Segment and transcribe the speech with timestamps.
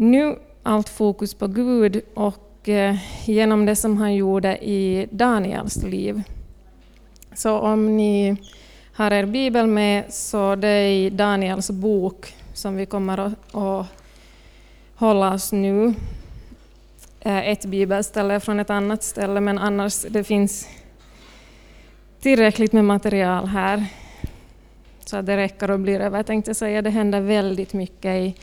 [0.00, 6.22] nu allt fokus på Gud och eh, genom det som han gjorde i Daniels liv.
[7.34, 8.36] Så om ni
[8.92, 13.86] har er bibel med så det är i Daniels bok som vi kommer att, att
[14.94, 15.94] hålla oss nu.
[17.20, 20.68] Eh, ett bibelställe från ett annat ställe, men annars det finns
[22.20, 23.86] tillräckligt med material här.
[25.04, 26.18] Så att det räcker och blir över.
[26.18, 28.34] Jag tänkte säga det händer väldigt mycket i,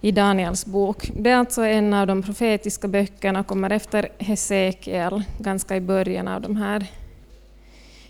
[0.00, 1.10] i Daniels bok.
[1.14, 6.40] Det är alltså en av de profetiska böckerna, kommer efter Hesekiel, ganska i början av
[6.40, 6.86] de här.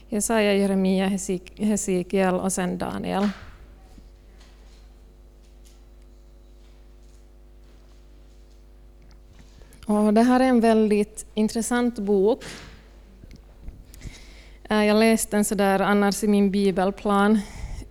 [0.09, 1.07] Jesaja, Jeremia,
[1.57, 3.29] Hesekiel och sen Daniel.
[9.87, 12.45] Och det här är en väldigt intressant bok.
[14.71, 17.41] Eh, jag läste den sådär annars i min bibelplan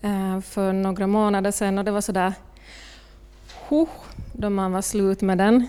[0.02, 2.34] eh, för några månader sedan och det var sådär
[3.70, 3.88] huh,
[4.34, 5.68] då man var slut med den,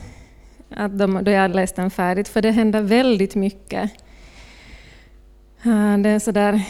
[0.70, 3.90] att de, då jag hade läst den färdigt, för det händer väldigt mycket.
[6.02, 6.62] Det är sådär,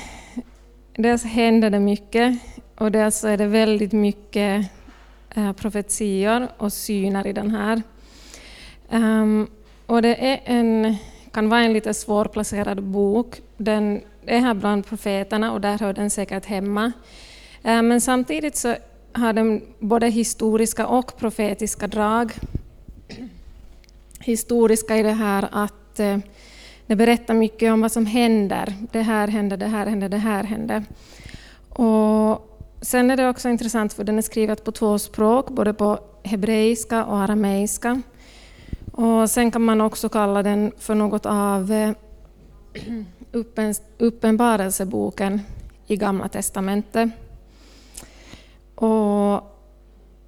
[0.96, 2.38] dels händer det mycket
[2.78, 4.70] och dels är det väldigt mycket
[5.34, 7.82] eh, profetior och syner i den här.
[8.90, 9.46] Ehm,
[9.86, 10.96] och det är en,
[11.30, 13.40] kan vara en lite svårplacerad bok.
[13.56, 16.92] Den är här bland profeterna och där hör den säkert hemma.
[17.62, 18.76] Ehm, men samtidigt så
[19.12, 22.32] har den både historiska och profetiska drag.
[24.20, 26.18] Historiska i det här att uh,
[26.86, 28.74] det berättar mycket om vad som händer.
[28.92, 30.84] Det här händer, det här händer, det här händer.
[31.68, 35.98] Och sen är det också intressant för den är skriven på två språk, både på
[36.24, 38.02] hebreiska och arameiska.
[38.92, 41.92] Och sen kan man också kalla den för något av eh,
[43.98, 45.40] uppenbarelseboken
[45.86, 47.10] i Gamla testamentet.
[48.80, 49.42] Och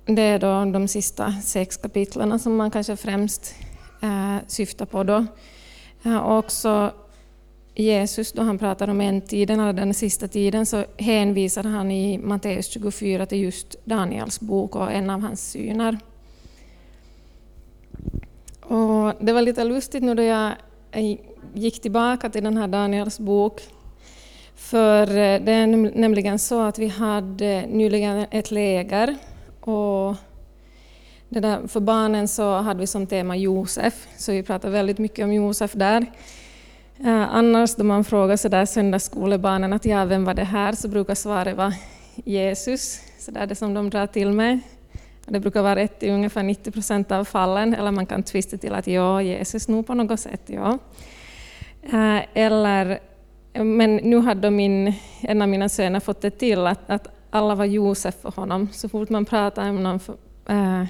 [0.05, 3.55] det är då de sista sex kapitlen som man kanske främst
[4.03, 5.03] eh, syftar på.
[5.03, 5.27] Då.
[6.03, 6.93] Eh, också
[7.75, 12.67] Jesus, då han pratar om ändtiden, eller den sista tiden, så hänvisar han i Matteus
[12.67, 15.99] 24 till just Daniels bok och en av hans syner.
[18.61, 20.53] Och det var lite lustigt nu då jag
[20.91, 21.19] eh,
[21.55, 23.61] gick tillbaka till den här Daniels bok.
[24.71, 25.67] För eh, det är
[25.99, 29.17] nämligen så att vi hade eh, nyligen ett läger
[29.61, 30.17] och
[31.29, 35.25] det där, för barnen så hade vi som tema Josef, så vi pratade väldigt mycket
[35.25, 36.07] om Josef där.
[36.99, 40.89] Eh, annars då man frågar så där söndagsskolebarnen att ja, vem var det här, så
[40.89, 41.75] brukar svaret vara
[42.15, 44.61] Jesus, så där det som de drar till med.
[45.27, 48.75] Det brukar vara rätt i ungefär 90 procent av fallen, eller man kan twista till
[48.75, 50.79] att ja, Jesus nog på något sätt, ja.
[51.83, 53.10] Eh, eller,
[53.53, 57.65] men nu hade min, en av mina söner fått det till att, att alla var
[57.65, 58.69] Josef för honom.
[58.73, 60.15] Så fort man pratar med någon för,
[60.49, 60.87] äh, eh,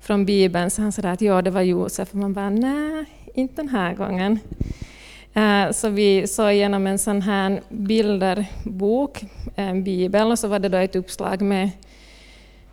[0.00, 2.10] från Bibeln så han sa att ja, det var Josef.
[2.10, 3.04] Och man bara nej,
[3.34, 4.38] inte den här gången.
[5.34, 10.68] Äh, så vi såg igenom en sån här bilderbok, en bibel, och så var det
[10.68, 11.70] då ett uppslag med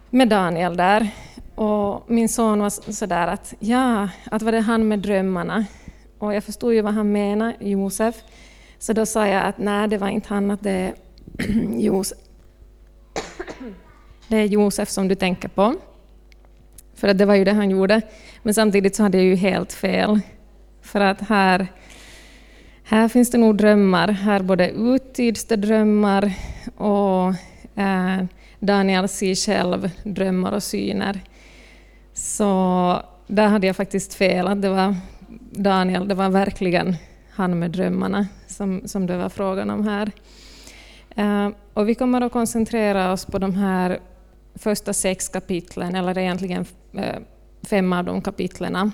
[0.10, 1.08] med Daniel där.
[1.56, 5.66] Och min son var sådär att ja, att var det han med drömmarna?
[6.18, 8.16] Och jag förstod ju vad han menade, Josef.
[8.86, 10.94] Så då sa jag att nej, det var inte han, att det är
[11.80, 12.18] Josef.
[14.28, 15.76] Det är Josef som du tänker på.
[16.96, 18.02] För att det var ju det han gjorde.
[18.44, 20.20] Men samtidigt så hade jag ju helt fel.
[20.82, 21.68] För att här,
[22.84, 24.08] här finns det nog drömmar.
[24.08, 26.34] Här både uttyds det drömmar.
[26.78, 27.28] och
[27.82, 28.24] eh,
[28.60, 31.20] Daniel ser själv drömmar och syner.
[32.14, 34.96] Så där hade jag faktiskt fel, att det var
[35.52, 36.96] Daniel, det var verkligen
[37.36, 40.12] han med drömmarna som, som det var frågan om här.
[41.16, 44.00] Eh, och vi kommer att koncentrera oss på de här
[44.56, 47.20] första sex kapitlen, eller egentligen eh,
[47.64, 48.92] fem av de kapitlen.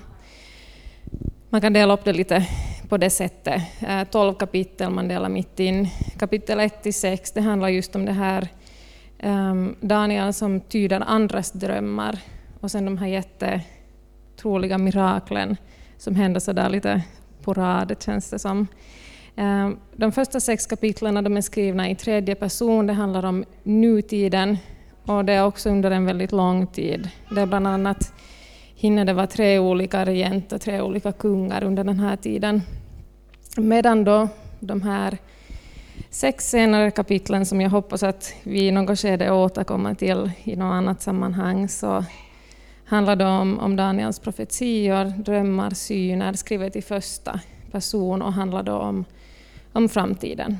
[1.50, 2.46] Man kan dela upp det lite
[2.88, 3.62] på det sättet.
[3.80, 5.88] Eh, tolv kapitel man delar mitt in.
[6.18, 8.48] Kapitel 1 till 6 det handlar just om det här
[9.18, 12.18] ehm, Daniel som tyder andras drömmar
[12.60, 15.56] och sen de här jättetroliga miraklen
[15.98, 17.02] som händer sådär lite
[17.42, 18.66] på rad, känns det som.
[19.36, 24.58] Eh, de första sex kapitlen de är skrivna i tredje person, det handlar om nutiden
[25.06, 27.08] och det är också under en väldigt lång tid.
[27.30, 28.12] Det är bland annat
[28.74, 32.62] hinner det vara tre olika regenter, tre olika kungar under den här tiden.
[33.56, 34.28] Medan då
[34.60, 35.18] de här
[36.10, 40.72] sex senare kapitlen som jag hoppas att vi i något skede återkommer till i något
[40.72, 42.04] annat sammanhang så
[42.84, 47.40] handlar det om, om Daniels profetior, drömmar, syner, skrivet i första
[47.70, 49.04] person och handlar då om,
[49.72, 50.58] om framtiden.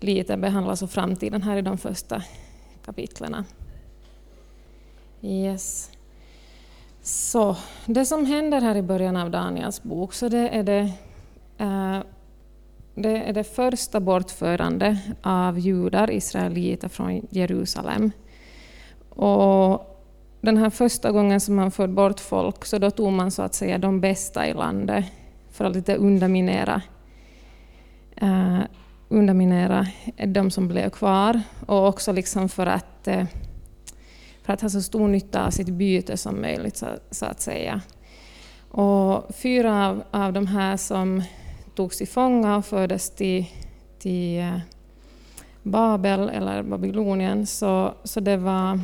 [0.00, 2.22] Lite behandlas om framtiden här i de första
[2.84, 3.44] kapitlen.
[5.22, 5.90] Yes.
[7.02, 7.56] Så
[7.86, 10.92] det som händer här i början av Daniels bok, så det är det,
[11.58, 11.98] eh,
[12.94, 18.10] det, är det första bortförande av judar, israeliter, från Jerusalem.
[19.08, 19.94] Och
[20.40, 23.54] den här första gången som man förde bort folk, så då tog man så att
[23.54, 25.04] säga de bästa i landet
[25.50, 26.82] för att lite underminera,
[28.16, 28.60] eh,
[29.08, 29.86] underminera
[30.26, 33.24] de som blev kvar och också liksom för att eh,
[34.44, 37.80] för att ha så stor nytta av sitt byte som möjligt, så, så att säga.
[38.70, 41.22] Och fyra av, av de här som
[41.74, 43.46] togs i fånga och fördes till,
[43.98, 44.58] till eh,
[45.62, 48.80] Babel, eller Babylonien, så, så det var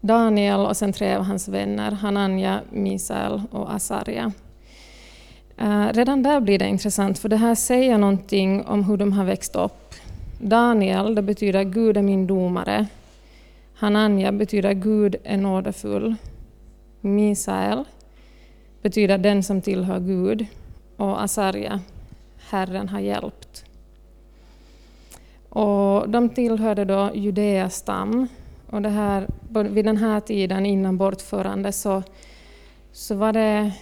[0.00, 4.32] Daniel och sen tre av hans vänner, Hananja, Misael och Asarja.
[5.62, 9.24] Uh, redan där blir det intressant, för det här säger någonting om hur de har
[9.24, 9.94] växt upp.
[10.38, 12.86] Daniel, det betyder Gud är min domare.
[13.74, 16.14] Hananja betyder Gud är nådefull.
[17.00, 17.84] Misael
[18.82, 20.46] betyder den som tillhör Gud.
[20.96, 21.80] Och Asarja,
[22.50, 23.64] Herren har hjälpt.
[25.48, 28.28] Och de tillhörde då Judeas stam.
[28.70, 32.02] Och det här, vid den här tiden innan bortförande så,
[32.92, 33.72] så var det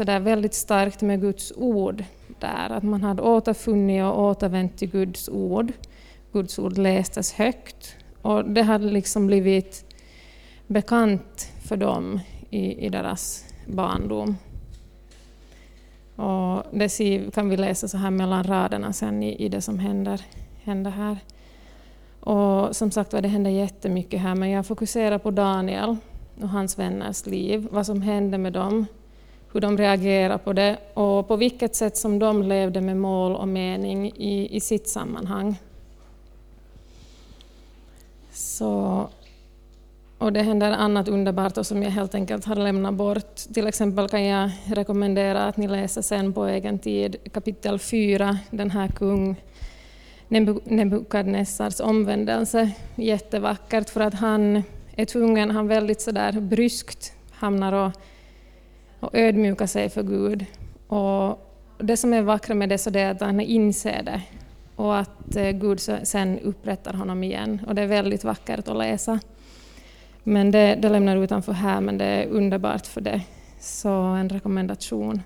[0.00, 2.04] så där väldigt starkt med Guds ord
[2.38, 5.72] där, att man hade återfunnit och återvänt till Guds ord.
[6.32, 9.84] Guds ord lästes högt och det hade liksom blivit
[10.66, 12.20] bekant för dem
[12.50, 14.36] i, i deras barndom.
[16.16, 20.20] Och det kan vi läsa så här mellan raderna sen i, i det som händer,
[20.62, 21.18] händer här.
[22.20, 25.96] Och som sagt var, det händer jättemycket här, men jag fokuserar på Daniel
[26.40, 28.86] och hans vänners liv, vad som hände med dem,
[29.52, 33.48] hur de reagerade på det och på vilket sätt som de levde med mål och
[33.48, 35.58] mening i, i sitt sammanhang.
[38.32, 39.08] Så,
[40.18, 43.36] och det händer annat underbart och som jag helt enkelt har lämnat bort.
[43.54, 48.70] Till exempel kan jag rekommendera att ni läser sen på egen tid kapitel 4, den
[48.70, 49.36] här kung
[50.64, 52.70] Nebukadnessars omvändelse.
[52.94, 54.62] Jättevackert för att han
[54.96, 57.92] är tvungen, han väldigt sådär bryskt hamnar och,
[59.00, 60.46] och ödmjuka sig för Gud.
[60.86, 61.46] Och
[61.78, 64.22] det som är vackra med det så är att han inser det
[64.76, 67.60] och att eh, Gud sen upprättar honom igen.
[67.66, 69.20] Och det är väldigt vackert att läsa.
[70.22, 73.22] Men det, det lämnar utanför här, men det är underbart för det.
[73.58, 75.22] Så en rekommendation.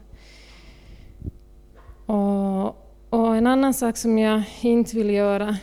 [2.06, 2.66] Och,
[3.10, 5.56] och en annan sak som jag inte vill göra,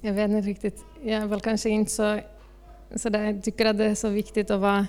[0.00, 2.20] jag vet inte riktigt, jag är väl kanske inte så,
[2.96, 4.86] så där, jag tycker att det är så viktigt att vara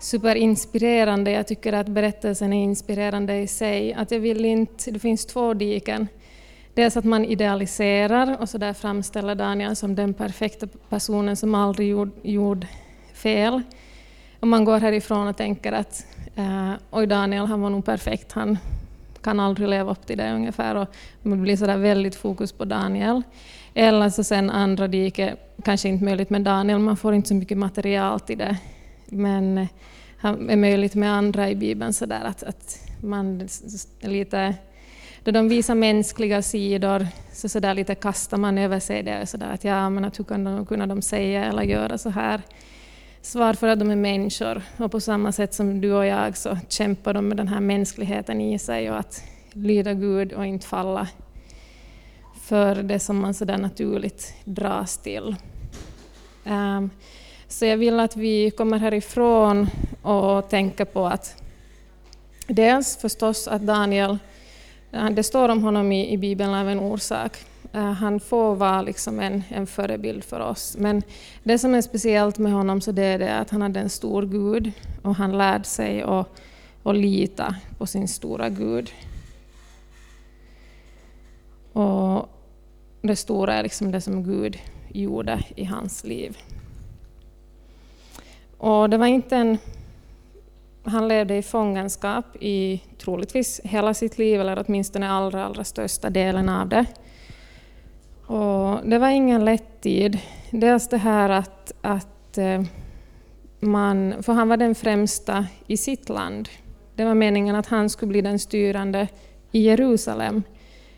[0.00, 1.30] superinspirerande.
[1.30, 3.92] Jag tycker att berättelsen är inspirerande i sig.
[3.94, 6.08] Att jag vill inte, det finns två diken.
[6.74, 11.88] Dels att man idealiserar och så där framställer Daniel som den perfekta personen som aldrig
[11.88, 12.66] gjorde gjord
[13.14, 13.62] fel.
[14.40, 16.06] Och man går härifrån och tänker att
[16.36, 18.58] eh, oj, Daniel han var nog perfekt, han
[19.22, 20.74] kan aldrig leva upp till det ungefär.
[20.74, 20.88] Och
[21.22, 23.22] man blir så där väldigt fokus på Daniel.
[23.74, 27.58] Eller så sen andra diket, kanske inte möjligt med Daniel, man får inte så mycket
[27.58, 28.56] material till det.
[29.10, 29.68] Men
[30.16, 33.48] han är möjligt med andra i Bibeln så där att, att man
[34.00, 34.54] lite
[35.24, 39.26] då de visar mänskliga sidor, så, så där lite kastar man över sig det.
[39.26, 42.10] Så där att ja, men att hur kan de, kunna de säga eller göra så
[42.10, 42.42] här?
[43.22, 44.62] Svar för att de är människor.
[44.76, 48.40] Och på samma sätt som du och jag så kämpar de med den här mänskligheten
[48.40, 51.08] i sig och att lyda Gud och inte falla
[52.40, 55.36] för det som man så där naturligt dras till.
[56.44, 56.90] Um,
[57.50, 59.66] så jag vill att vi kommer härifrån
[60.02, 61.42] och tänker på att
[62.46, 64.18] dels förstås att Daniel
[64.92, 67.38] eh, det står om honom i, i Bibeln av en orsak.
[67.72, 70.76] Eh, han får vara liksom en, en förebild för oss.
[70.78, 71.02] Men
[71.42, 74.22] det som är speciellt med honom så det är det att han hade en stor
[74.22, 76.40] Gud och han lärde sig att,
[76.82, 78.90] att lita på sin stora Gud.
[81.72, 82.28] Och
[83.02, 84.58] det stora är liksom det som Gud
[84.92, 86.38] gjorde i hans liv.
[88.60, 89.58] Och det var inte en
[90.84, 96.48] han levde i fångenskap i troligtvis hela sitt liv, eller åtminstone allra, allra största delen
[96.48, 96.86] av det.
[98.26, 100.18] Och det var ingen lätt tid.
[100.50, 102.62] Dels det här att, att eh,
[103.60, 106.48] man, för han var den främsta i sitt land.
[106.94, 109.08] Det var meningen att han skulle bli den styrande
[109.52, 110.42] i Jerusalem.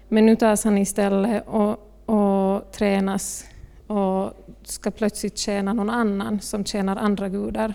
[0.08, 1.70] Men nu tas han istället och,
[2.06, 3.44] och tränas
[3.92, 4.32] och
[4.62, 7.74] ska plötsligt tjäna någon annan som tjänar andra gudar.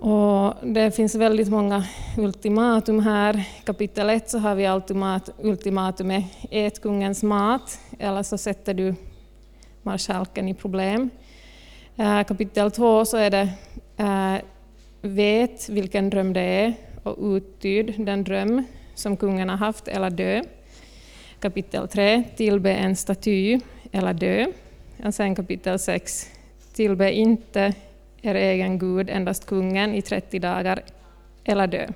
[0.00, 1.84] Och det finns väldigt många
[2.18, 3.38] ultimatum här.
[3.38, 8.94] I kapitel 1 så har vi ultimat, ultimatumet ät kungens mat, eller så sätter du
[9.82, 11.10] marskalken i problem.
[11.96, 13.48] Eh, kapitel 2 så är det
[13.96, 14.36] äh,
[15.02, 20.42] vet vilken dröm det är och uttyd den dröm som kungen har haft eller dö.
[21.40, 23.60] Kapitel 3, tillbe en staty
[23.92, 24.46] eller dö.
[25.04, 26.30] Och sen kapitel 6,
[26.72, 27.74] tillbe inte
[28.22, 30.82] er egen Gud, endast kungen i 30 dagar
[31.44, 31.86] eller dö.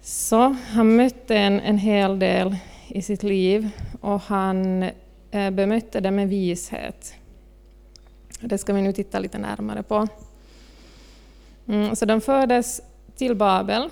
[0.00, 2.56] Så han mötte en, en hel del
[2.88, 4.82] i sitt liv och han
[5.30, 7.14] eh, bemötte det med vishet.
[8.40, 10.08] Det ska vi nu titta lite närmare på.
[11.68, 12.80] Mm, så de fördes
[13.16, 13.90] till Babel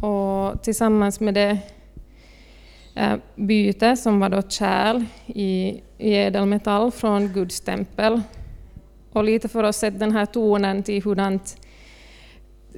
[0.00, 1.58] och tillsammans med det
[2.94, 8.22] Eh, byte som var då kärl i, i ädelmetall från Guds tempel.
[9.12, 11.56] Och lite för att sätta den här tonen till hurdant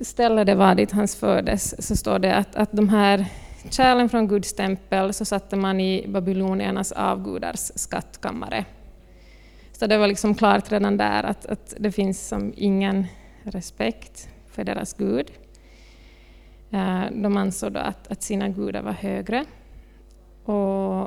[0.02, 3.26] ställe det var dit han fördes, så står det att, att de här
[3.70, 8.64] kärlen från Guds tempel så satte man i babyloniernas avgudars skattkammare.
[9.72, 13.06] Så det var liksom klart redan där att, att det finns som ingen
[13.42, 15.30] respekt för deras Gud.
[16.70, 19.44] Eh, de ansåg då att, att sina gudar var högre.
[20.44, 21.02] Och,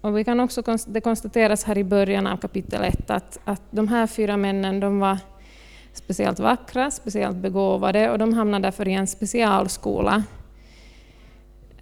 [0.00, 3.88] och vi kan också, det konstateras här i början av kapitel 1 att, att de
[3.88, 5.18] här fyra männen de var
[5.92, 10.24] speciellt vackra, speciellt begåvade och de hamnade därför i en specialskola.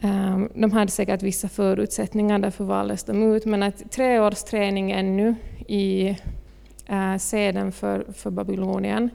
[0.00, 4.90] Ehm, de hade säkert vissa förutsättningar, därför valdes de ut, men att tre års träning
[4.90, 5.34] ännu
[5.68, 6.16] i
[6.86, 9.10] eh, seden för, för Babylonien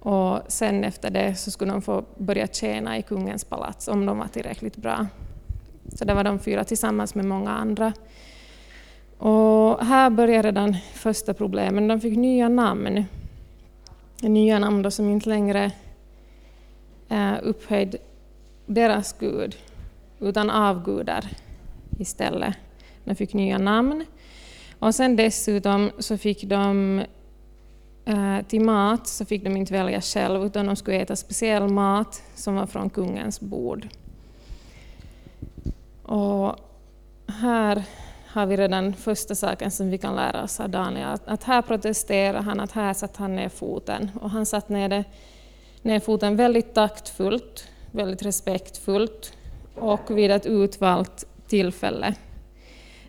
[0.00, 4.18] och sen efter det så skulle de få börja tjäna i kungens palats om de
[4.18, 5.06] var tillräckligt bra.
[5.94, 7.92] Så det var de fyra tillsammans med många andra.
[9.18, 11.88] Och här började redan första problemen.
[11.88, 13.04] De fick nya namn.
[14.22, 15.72] Nya namn då som inte längre
[17.08, 17.34] eh,
[18.66, 19.56] deras gud,
[20.20, 21.24] utan avgudar
[21.98, 22.54] istället.
[23.04, 24.04] De fick nya namn.
[24.78, 27.00] Och sen dessutom så fick de
[28.10, 32.22] Eh, till mat så fick de inte välja själv, utan de skulle äta speciell mat
[32.34, 33.88] som var från kungens bord.
[36.10, 36.56] Och
[37.26, 37.82] här
[38.26, 42.42] har vi redan första saken som vi kan lära oss av Daniel, att, här protesterar
[42.42, 44.10] han, att här satte han ner foten.
[44.20, 45.04] Och han satte ner, det,
[45.82, 49.32] ner foten väldigt taktfullt, väldigt respektfullt
[49.74, 52.14] och vid ett utvalt tillfälle.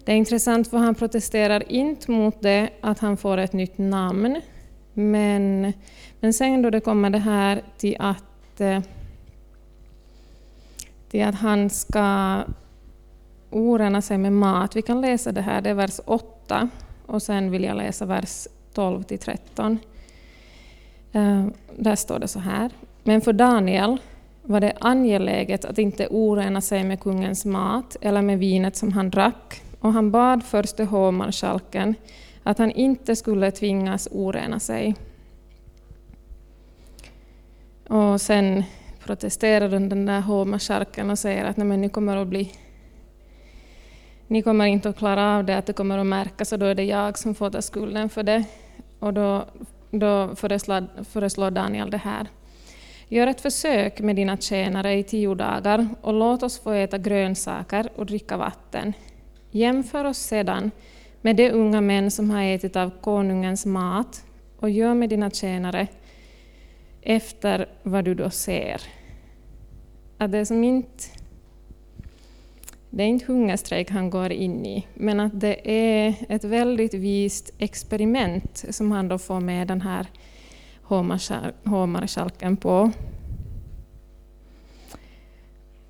[0.05, 4.41] Det är intressant för han protesterar inte mot det att han får ett nytt namn,
[4.93, 5.74] men,
[6.20, 8.81] men sen då det kommer det här till att, eh,
[11.10, 12.38] till att han ska
[13.51, 14.75] orena sig med mat.
[14.75, 16.70] Vi kan läsa det här, det är vers 8
[17.05, 19.79] och sen vill jag läsa vers 12 till 13.
[21.12, 21.46] Eh,
[21.77, 22.72] där står det så här.
[23.03, 23.98] Men för Daniel
[24.43, 29.10] var det angeläget att inte orena sig med kungens mat eller med vinet som han
[29.10, 31.96] drack, och han bad förste hovmarskalken
[32.43, 34.96] att han inte skulle tvingas orena sig.
[37.88, 38.63] Och sen
[39.03, 42.51] protesterar den där hovmarskalken och säger att Nej, men ni kommer att bli
[44.31, 46.75] ni kommer inte att klara av det, att det kommer att märkas och då är
[46.75, 48.43] det jag som får ta skulden för det.
[49.00, 49.45] Och då,
[49.91, 52.27] då föreslår, föreslår Daniel det här.
[53.07, 57.89] Gör ett försök med dina tjänare i tio dagar och låt oss få äta grönsaker
[57.95, 58.93] och dricka vatten.
[59.51, 60.71] Jämför oss sedan
[61.21, 64.23] med de unga män som har ätit av konungens mat
[64.57, 65.88] och gör med dina tjänare
[67.01, 68.81] efter vad du då ser.
[70.17, 71.21] Att det som inte
[72.93, 77.51] det är inte hungerstrejk han går in i, men att det är ett väldigt vist
[77.57, 80.07] experiment som han då får med den här
[81.63, 82.91] hovmarskalken på.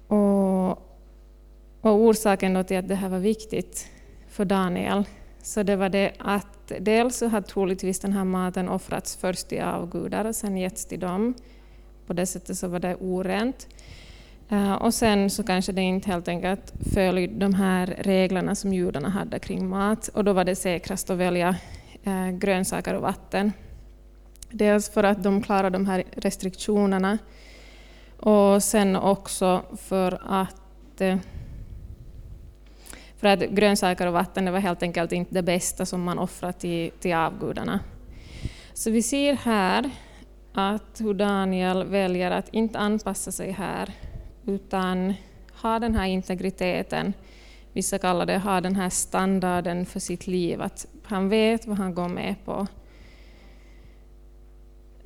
[0.08, 0.70] Och,
[1.82, 3.88] och orsaken då till att det här var viktigt
[4.30, 5.04] för Daniel
[5.44, 9.62] så det var det att dels så hade troligtvis den här maten offrats först till
[9.62, 11.34] avgudar och sen getts till dem.
[12.08, 13.68] På det sättet så var det orent.
[14.52, 19.10] Eh, och sen så kanske det inte helt enkelt följde de här reglerna som judarna
[19.10, 21.56] hade kring mat och då var det säkrast att välja
[22.04, 23.52] eh, grönsaker och vatten.
[24.50, 27.18] Dels för att de klarade de här restriktionerna
[28.18, 31.18] och sen också för att eh,
[33.18, 36.54] för att grönsaker och vatten det var helt enkelt inte det bästa som man offrade
[36.54, 37.80] till, till avgudarna.
[38.74, 39.90] Så vi ser här
[40.54, 43.94] att hur Daniel väljer att inte anpassa sig här,
[44.54, 45.14] utan
[45.62, 47.14] ha den här integriteten.
[47.74, 51.94] Vissa kallar det ha den här standarden för sitt liv, att han vet vad han
[51.96, 52.68] går med på.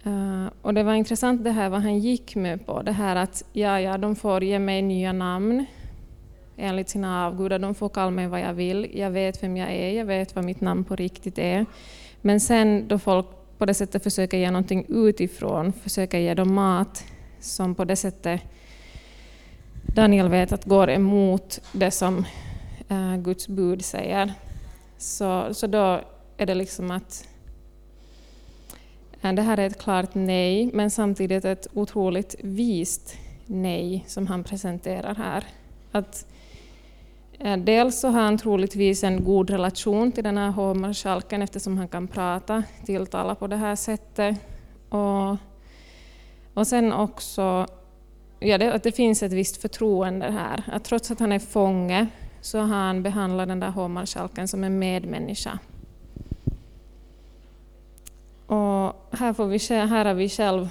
[0.08, 3.44] Uh, och det var intressant det här vad han gick med på, det här att
[3.54, 5.66] ja, ja, de får ge mig nya namn,
[6.58, 7.60] enligt sina avgudar.
[7.60, 8.92] De får kalla mig vad jag vill.
[8.94, 11.66] Jag vet vem jag är, jag vet vad mitt namn på riktigt är.
[12.22, 13.26] Men sen då folk
[13.58, 17.04] på det sättet försöker ge någonting utifrån, försöker ge dem mat
[17.40, 18.42] som på det sättet
[19.96, 22.26] Daniel vet att går emot det som
[22.92, 24.34] uh, Guds bud säger.
[24.98, 26.02] Så, så då
[26.38, 27.28] är det liksom att
[29.22, 34.44] eh, det här är ett klart nej, men samtidigt ett otroligt vist nej som han
[34.44, 35.44] presenterar här.
[35.92, 36.28] Att
[37.40, 41.88] eh, dels så har han troligtvis en god relation till den här hovmarskalken eftersom han
[41.88, 44.40] kan prata, tilltala på det här sättet.
[44.90, 45.38] Och,
[46.54, 47.68] och sen också
[48.46, 50.64] ja, det, att det finns ett visst förtroende här.
[50.72, 52.08] Att trots att han är fånge
[52.42, 55.60] så har han behandlat den där hovmarskalken som en medmänniska.
[58.48, 60.70] Och här, får vi, här har vi själv,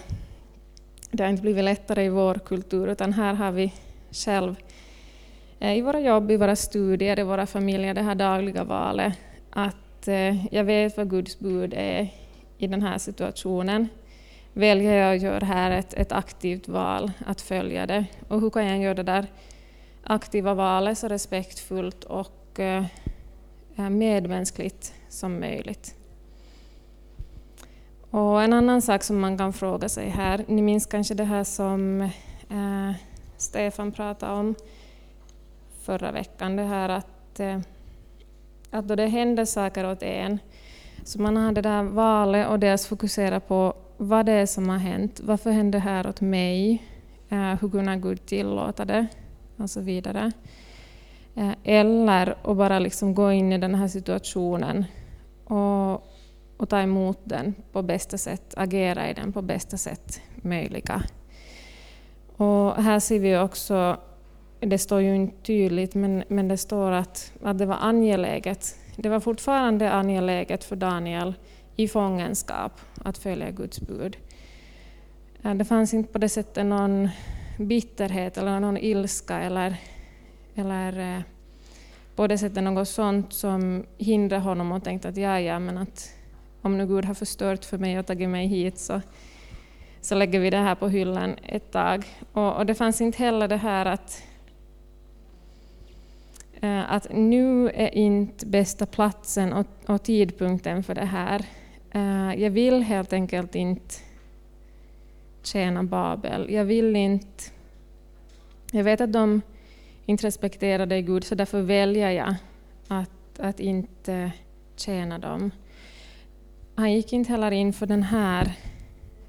[1.11, 3.73] det har inte blivit lättare i vår kultur, utan här har vi
[4.11, 4.57] själv
[5.61, 9.12] eh, i våra jobb, i våra studier, i våra familjer, det här dagliga valet,
[9.50, 12.09] att eh, jag vet vad Guds bud är
[12.59, 13.88] i den här situationen.
[14.57, 18.07] Väljer jag att göra här ett, ett aktivt val, att följa det?
[18.29, 19.27] Och hur kan jag göra det där
[20.03, 22.85] aktiva valet så respektfullt och eh,
[23.77, 25.95] eh, medmänskligt som möjligt?
[28.11, 31.45] Och en annan sak som man kan fråga sig här, ni minns kanske det här
[31.45, 32.01] som
[32.51, 32.93] eh,
[33.37, 34.55] Stefan pratade om,
[35.83, 37.61] förra veckan, det här att, eh,
[38.71, 40.39] att då det händer saker åt en,
[41.05, 44.79] så man har det där valet och dels fokusera på vad det är som har
[44.79, 46.83] hänt, varför händer det här åt mig,
[47.29, 49.07] eh, hur kunde Gud tillåta det,
[49.57, 50.33] och så vidare.
[51.35, 54.85] Eh, eller att bara liksom gå in i den här situationen
[55.45, 55.93] och,
[56.57, 61.03] och ta emot den på bästa sätt, agera i den på bästa sätt möjliga.
[62.37, 63.97] Och här ser vi också
[64.67, 68.79] det står ju inte tydligt, men, men det står att, att det var angeläget.
[68.97, 71.35] Det var fortfarande angeläget för Daniel
[71.76, 74.16] i fångenskap att följa Guds bud.
[75.57, 77.09] Det fanns inte på det sättet någon
[77.59, 79.77] bitterhet eller någon ilska eller,
[80.55, 81.22] eller eh,
[82.16, 86.14] på det sättet något sånt som hindrade honom och tänkte att ja, ja, men att
[86.62, 89.01] om nu Gud har förstört för mig och tagit mig hit så,
[90.01, 92.05] så lägger vi det här på hyllan ett tag.
[92.33, 94.22] Och, och det fanns inte heller det här att
[96.61, 101.44] eh, att nu är inte bästa platsen och, och tidpunkten för det här.
[101.94, 103.94] Eh, jag vill helt enkelt inte
[105.42, 106.50] tjäna Babel.
[106.50, 107.44] Jag vill inte...
[108.72, 109.40] Jag vet att de
[110.07, 112.35] inte respekterar dig Gud, så därför väljer jag
[112.88, 114.33] att, att inte
[114.76, 115.50] tjäna dem.
[116.74, 118.52] Han gick inte heller in för den här,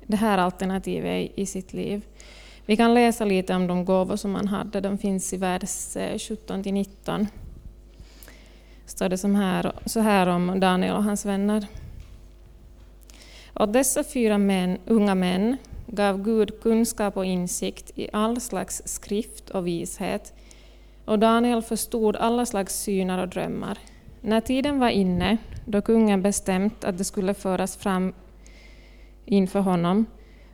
[0.06, 2.06] det här alternativet i, sitt liv.
[2.66, 6.14] Vi kan läsa lite om de gåvor som han hade, de finns i vers eh,
[6.14, 7.28] 17-19.
[8.86, 11.68] Står det som här, så här om Daniel och hans vänner.
[13.60, 19.50] Och dessa fyra män, unga män gav Gud kunskap och insikt i all slags skrift
[19.50, 20.34] och vishet,
[21.06, 23.78] och Daniel förstod alla slags syner och drömmar.
[24.22, 28.14] När tiden var inne, då kungen bestämt att det skulle föras fram
[29.26, 30.06] inför honom,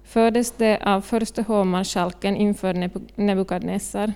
[0.03, 4.13] fördes det av förste hovmarskalken inför Nebukadnessar.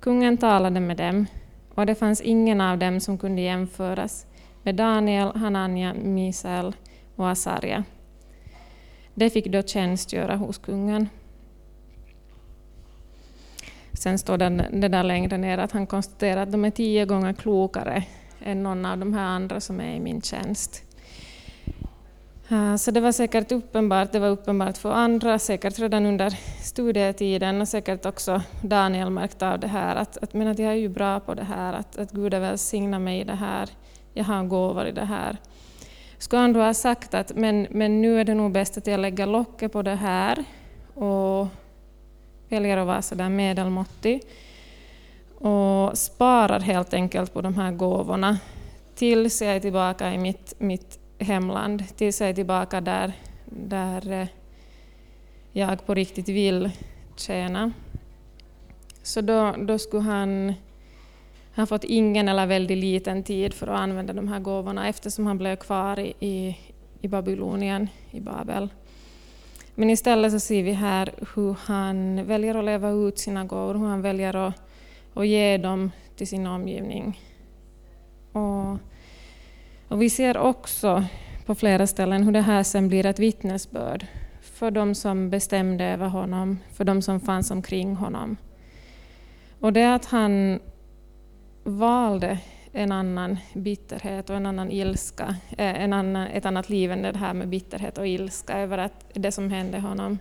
[0.00, 1.26] Kungen talade med dem,
[1.74, 4.26] och det fanns ingen av dem som kunde jämföras
[4.62, 6.72] med Daniel, Hanania, Misael
[7.16, 7.84] och Asarja.
[9.14, 11.08] De fick då tjänstgöra hos kungen.
[13.92, 17.32] Sen står det, det där längre ner att han konstaterar att de är tio gånger
[17.32, 18.04] klokare
[18.44, 20.82] än någon av de här andra som är i min tjänst.
[22.78, 26.30] Så det var säkert uppenbart, det var uppenbart för andra, säkert redan under
[26.62, 30.76] studietiden och säkert också Daniel märkte av det här, att, att, men att jag är
[30.76, 33.68] ju bra på det här, att, att Gud har välsignat mig i det här,
[34.12, 35.36] jag har gåvor i det här.
[36.24, 39.00] Skulle han då ha sagt att men, men nu är det nog bäst att jag
[39.00, 40.44] lägger locket på det här
[40.94, 41.46] och
[42.48, 44.22] väljer att vara sådär medelmåttig
[45.38, 48.38] och sparar helt enkelt på de här gåvorna
[48.94, 53.12] tills jag är tillbaka i mitt, mitt hemland tills jag är tillbaka där,
[53.44, 54.28] där eh,
[55.52, 56.70] jag på riktigt vill
[57.16, 57.72] tjäna.
[59.02, 60.54] Så då, då skulle han
[61.54, 65.38] har fått ingen eller väldigt liten tid för att använda de här gåvorna eftersom han
[65.38, 66.58] blev kvar i, i,
[67.00, 68.68] i Babylonien, i Babel.
[69.74, 73.86] Men istället så ser vi här hur han väljer att leva ut sina gåvor, hur
[73.86, 74.54] han väljer att,
[75.14, 77.20] att ge dem till sin omgivning.
[78.32, 78.78] Och
[79.94, 81.04] och vi ser också
[81.46, 84.06] på flera ställen hur det här sen blir ett vittnesbörd
[84.40, 88.36] för de som bestämde över honom, för de som fanns omkring honom.
[89.60, 90.60] Och det att han
[91.64, 92.38] valde
[92.72, 97.16] en annan bitterhet och en annan ilska, eh, en annan, ett annat liv än det
[97.16, 100.18] här med bitterhet och ilska över att det som hände honom.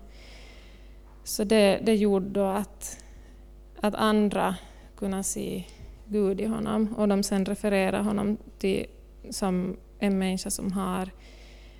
[1.23, 2.97] Så det, det gjorde då att,
[3.81, 4.55] att andra
[4.97, 5.63] kunde se
[6.05, 8.85] Gud i honom och de sen refererar honom till,
[9.29, 11.09] som en människa som har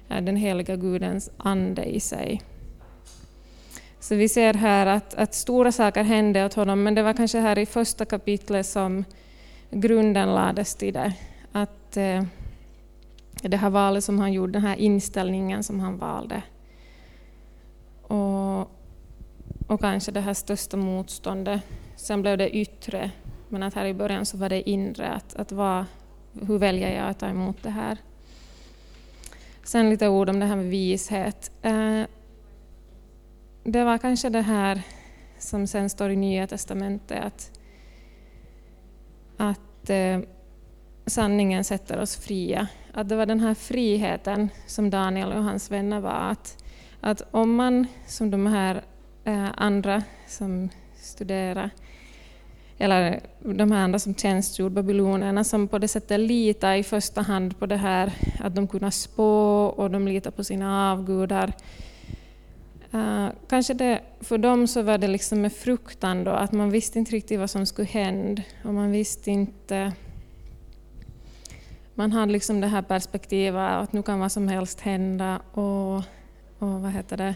[0.07, 2.41] den heliga Gudens ande i sig.
[3.99, 7.39] Så vi ser här att, att stora saker hände åt honom, men det var kanske
[7.39, 9.05] här i första kapitlet som
[9.73, 11.13] grunden lades till det.
[11.51, 12.23] Att eh,
[13.41, 16.43] det här valet som han gjorde, den här inställningen som han valde.
[18.01, 18.61] Och,
[19.67, 21.61] och kanske det här största motståndet.
[21.95, 23.11] Sen blev det yttre,
[23.49, 25.09] men att här i början så var det inre.
[25.09, 25.85] Att, att vad,
[26.41, 27.97] hur väljer jag att ta emot det här?
[29.63, 31.51] Sen lite ord om det här med vishet.
[31.61, 32.01] Eh,
[33.63, 34.81] det var kanske det här
[35.39, 37.59] som sen står i Nya Testamentet, att,
[39.37, 40.19] att eh,
[41.05, 42.67] sanningen sätter oss fria.
[42.93, 46.31] Att det var den här friheten som Daniel och hans vänner var.
[46.31, 46.63] Att,
[47.01, 48.81] att om man, som de här
[49.23, 51.69] eh, andra som studerar,
[52.77, 57.59] eller de här andra som tjänstgjorde, babylonierna, som på det sättet litar i första hand
[57.59, 61.53] på det här att de kunde spå och de litar på sina avgudar,
[62.93, 66.99] Uh, kanske det, för dem så var det liksom med fruktan då, att man visste
[66.99, 69.93] inte riktigt vad som skulle hända och man visste inte...
[71.95, 75.95] Man hade liksom det här perspektivet att nu kan vad som helst hända och,
[76.59, 77.35] och vad heter det,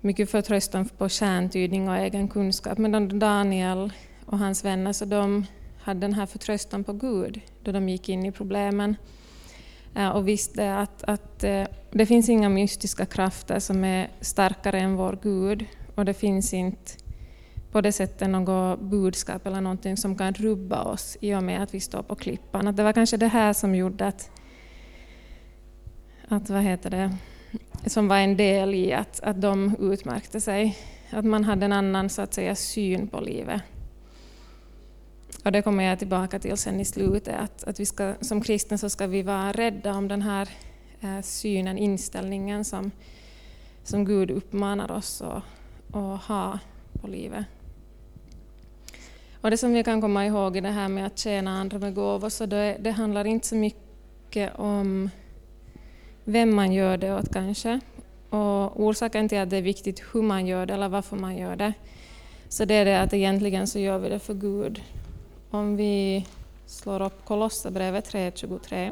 [0.00, 2.78] mycket förtröstan på kärntydning och egen kunskap.
[2.78, 3.92] Medan Daniel
[4.26, 5.46] och hans vänner, så de
[5.82, 8.96] hade den här förtröstan på Gud då de gick in i problemen.
[9.94, 14.80] Eh, och visste eh, att, att eh, det finns inga mystiska krafter som är starkare
[14.80, 16.92] än vår Gud och det finns inte
[17.72, 21.74] på det sättet något budskap eller någonting som kan rubba oss i och med att
[21.74, 22.68] vi står på klippan.
[22.68, 24.30] Att det var kanske det här som gjorde att,
[26.28, 27.16] att vad heter det,
[27.86, 30.78] som var en del i att, att de utmärkte sig.
[31.10, 33.62] Att man hade en annan så att säga, syn på livet.
[35.42, 38.78] Och det kommer jag tillbaka till sen i slutet, att, att vi ska, som kristna
[38.78, 40.48] så ska vi vara rädda om den här
[41.00, 42.90] eh, synen, inställningen som,
[43.84, 45.42] som Gud uppmanar oss att,
[46.22, 46.58] ha
[47.00, 47.44] på livet.
[49.40, 51.94] Och det som vi kan komma ihåg i det här med att tjäna andra med
[51.94, 55.10] gåvor, så det, det handlar inte så mycket om
[56.24, 57.80] vem man gör det åt kanske.
[58.30, 61.56] Och orsaken till att det är viktigt hur man gör det eller varför man gör
[61.56, 61.72] det,
[62.48, 64.82] så det är det att egentligen så gör vi det för Gud.
[65.54, 66.26] Om vi
[66.66, 68.90] slår upp Kolosserbrevet 3.23.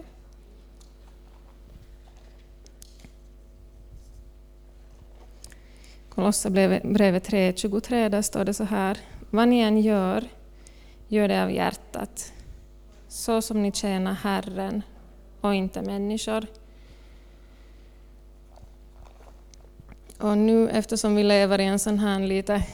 [6.08, 8.98] Kolosserbrevet 3.23, där står det så här.
[9.30, 10.28] Vad ni än gör,
[11.08, 12.32] gör det av hjärtat,
[13.08, 14.82] så som ni tjänar Herren
[15.40, 16.46] och inte människor.
[20.18, 22.66] Och nu eftersom vi lever i en sån här lite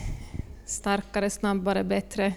[0.65, 2.35] starkare, snabbare, bättre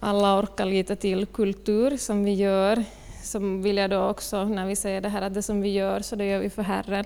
[0.00, 2.84] alla orkar lite till kultur som vi gör,
[3.22, 6.00] så vill jag då också, när vi säger det här att det som vi gör,
[6.00, 7.04] så det gör vi för Herren.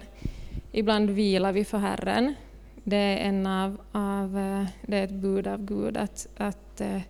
[0.72, 2.34] Ibland vilar vi för Herren.
[2.84, 7.00] Det är, en av, av, eh, det är ett bud av Gud att, att eh,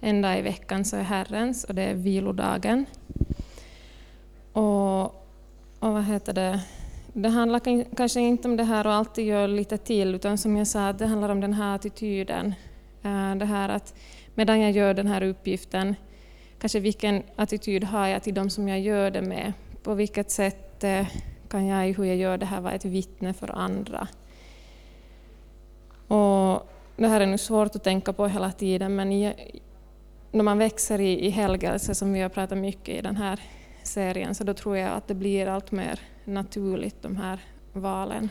[0.00, 2.86] en dag i veckan så är Herrens och det är vilodagen.
[4.52, 5.04] Och,
[5.78, 6.60] och vad heter det?
[7.12, 10.66] Det handlar kanske inte om det här att alltid göra lite till, utan som jag
[10.66, 12.54] sa, det handlar om den här attityden.
[13.02, 13.94] Eh, det här att
[14.34, 15.94] medan jag gör den här uppgiften,
[16.58, 19.52] kanske vilken attityd har jag till de som jag gör det med?
[19.82, 21.06] På vilket sätt eh,
[21.48, 24.08] kan jag i hur jag gör det här vara ett vittne för andra?
[26.08, 29.34] Och det här är nu svårt att tänka på hela tiden, men i,
[30.30, 33.40] när man växer i, i helgelse, som vi har pratat mycket i den här
[33.82, 37.38] serien, så då tror jag att det blir allt mer naturligt, de här
[37.72, 38.28] valen.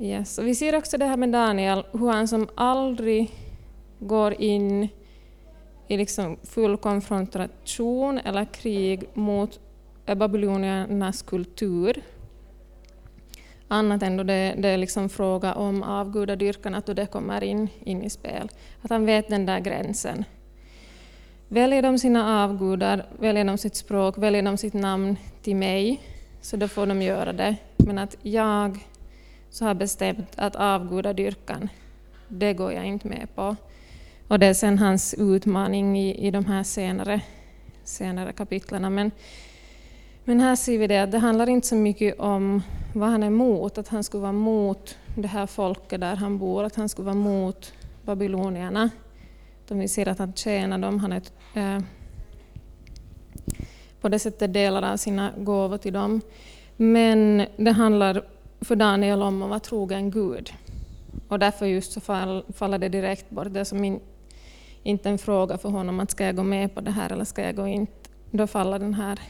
[0.00, 0.38] Yes.
[0.38, 3.30] Och vi ser också det här med Daniel, hur han som aldrig
[3.98, 4.88] går in
[5.88, 9.60] i liksom full konfrontation eller krig mot
[10.06, 12.02] babyloniernas kultur.
[13.68, 17.68] Annat än då det, det är liksom fråga om avgudadyrkan, att då det kommer in,
[17.84, 18.48] in i spel.
[18.82, 20.24] Att han vet den där gränsen.
[21.48, 26.00] Väljer de sina avgudar, väljer de sitt språk, väljer de sitt namn till mig,
[26.40, 27.56] så då får de göra det.
[27.76, 28.78] Men att jag
[29.50, 31.68] så har bestämt att avgudadyrkan,
[32.28, 33.56] det går jag inte med på.
[34.28, 37.20] Och det är sen hans utmaning i, i de här senare,
[37.84, 38.94] senare kapitlen.
[38.94, 39.10] Men,
[40.24, 42.62] men här ser vi det att det handlar inte så mycket om
[42.94, 46.64] vad han är emot, att han skulle vara mot det här folket där han bor,
[46.64, 47.72] att han skulle vara mot
[48.04, 48.90] babylonierna.
[49.68, 50.98] De vi ser att han tjänar dem.
[50.98, 51.22] Han är,
[51.54, 51.82] eh,
[54.00, 56.20] på det sättet delar av sina gåvor till dem.
[56.76, 58.24] Men det handlar
[58.60, 60.52] för Daniel om att vara trogen Gud.
[61.28, 63.46] Och därför just så fall, faller det direkt bort.
[63.50, 64.00] Det är som in,
[64.82, 67.42] inte en fråga för honom att ska jag gå med på det här eller ska
[67.42, 67.92] jag gå inte.
[68.30, 69.20] Då faller den här.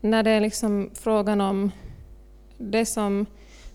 [0.00, 1.70] När det är liksom frågan om
[2.58, 3.26] det som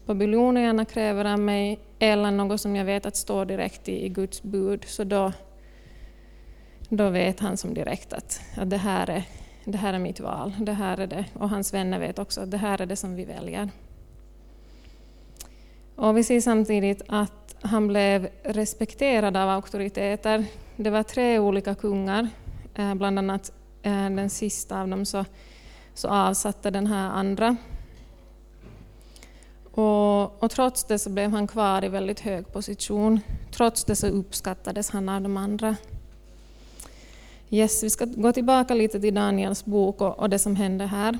[0.05, 4.43] babylonierna kräver av mig eller något som jag vet att står direkt i, i Guds
[4.43, 5.31] bud, så då,
[6.89, 9.23] då vet han som direkt att, att det, här är,
[9.65, 10.53] det här är mitt val.
[10.59, 11.25] Det här är det.
[11.33, 13.69] Och hans vänner vet också att det här är det som vi väljer.
[15.95, 20.45] Och vi ser samtidigt att han blev respekterad av auktoriteter.
[20.75, 22.27] Det var tre olika kungar,
[22.75, 23.51] eh, bland annat
[23.83, 25.25] eh, den sista av dem så,
[25.93, 27.55] så avsatte den här andra.
[29.71, 33.19] Och, och, trots det så blev han kvar i väldigt hög position.
[33.51, 35.75] Trots det så uppskattades han av de andra.
[37.53, 41.17] Yes, vi ska gå tillbaka lite till Daniels bok och, och det som hände här.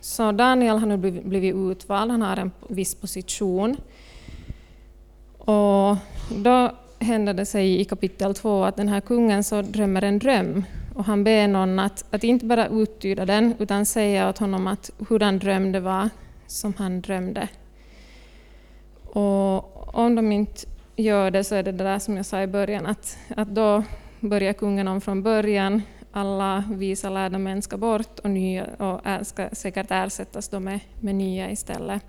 [0.00, 3.76] Så Daniel har nu blivit, blivit utvald, han har en viss position.
[5.38, 5.96] Och
[6.36, 10.64] då händer det sig i kapitel 2 att den här kungen så drömmer en dröm
[10.94, 14.90] och han ber någon att, att inte bara uttyda den utan säga åt honom att
[15.08, 16.08] hurdan dröm det var
[16.46, 17.48] som han drömde.
[19.04, 20.66] Och om de inte
[20.96, 23.82] gör det så är det det där som jag sa i början att, att då
[24.22, 25.82] börjar kungen om från början.
[26.12, 31.14] Alla visa lärda män ska bort och, nya, och ska säkert ersättas då med, med
[31.14, 32.02] nya istället.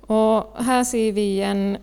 [0.00, 1.78] Och här ser vi igen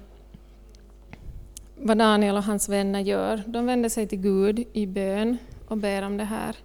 [1.75, 3.43] vad Daniel och hans vänner gör.
[3.47, 6.55] De vänder sig till Gud i bön och ber om det här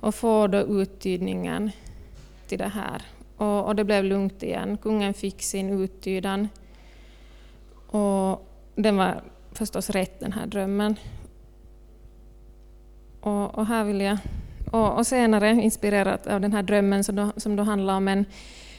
[0.00, 1.70] och får då uttydningen
[2.48, 3.02] till det här.
[3.36, 4.76] Och, och det blev lugnt igen.
[4.76, 6.48] Kungen fick sin uttydan
[7.86, 9.22] och den var
[9.52, 10.96] förstås rätt, den här drömmen.
[13.28, 14.18] Och, och här vill jag,
[14.70, 18.24] och, och, senare, inspirerat av den här drömmen som då, som då handlar om en,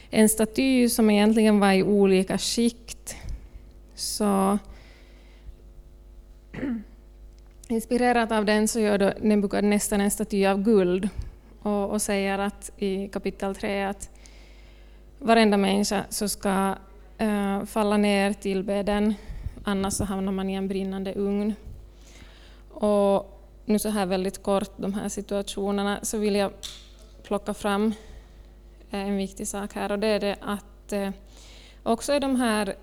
[0.09, 3.15] en staty som egentligen var i olika skikt,
[3.95, 4.59] så
[7.67, 11.09] Inspirerat av den så gör då Nebukadnessar en staty av guld
[11.61, 14.09] och, och, säger att i kapitel 3 att
[15.19, 16.75] varenda människa så ska
[17.17, 19.13] äh, falla ner till bädden,
[19.63, 21.53] annars så hamnar man i en brinnande ugn.
[22.69, 23.38] Och
[23.69, 26.51] nu så här väldigt kort, de här situationerna, så vill jag
[27.23, 27.93] plocka fram
[28.91, 31.09] eh, en viktig sak här och det är det att eh,
[31.83, 32.75] också i de här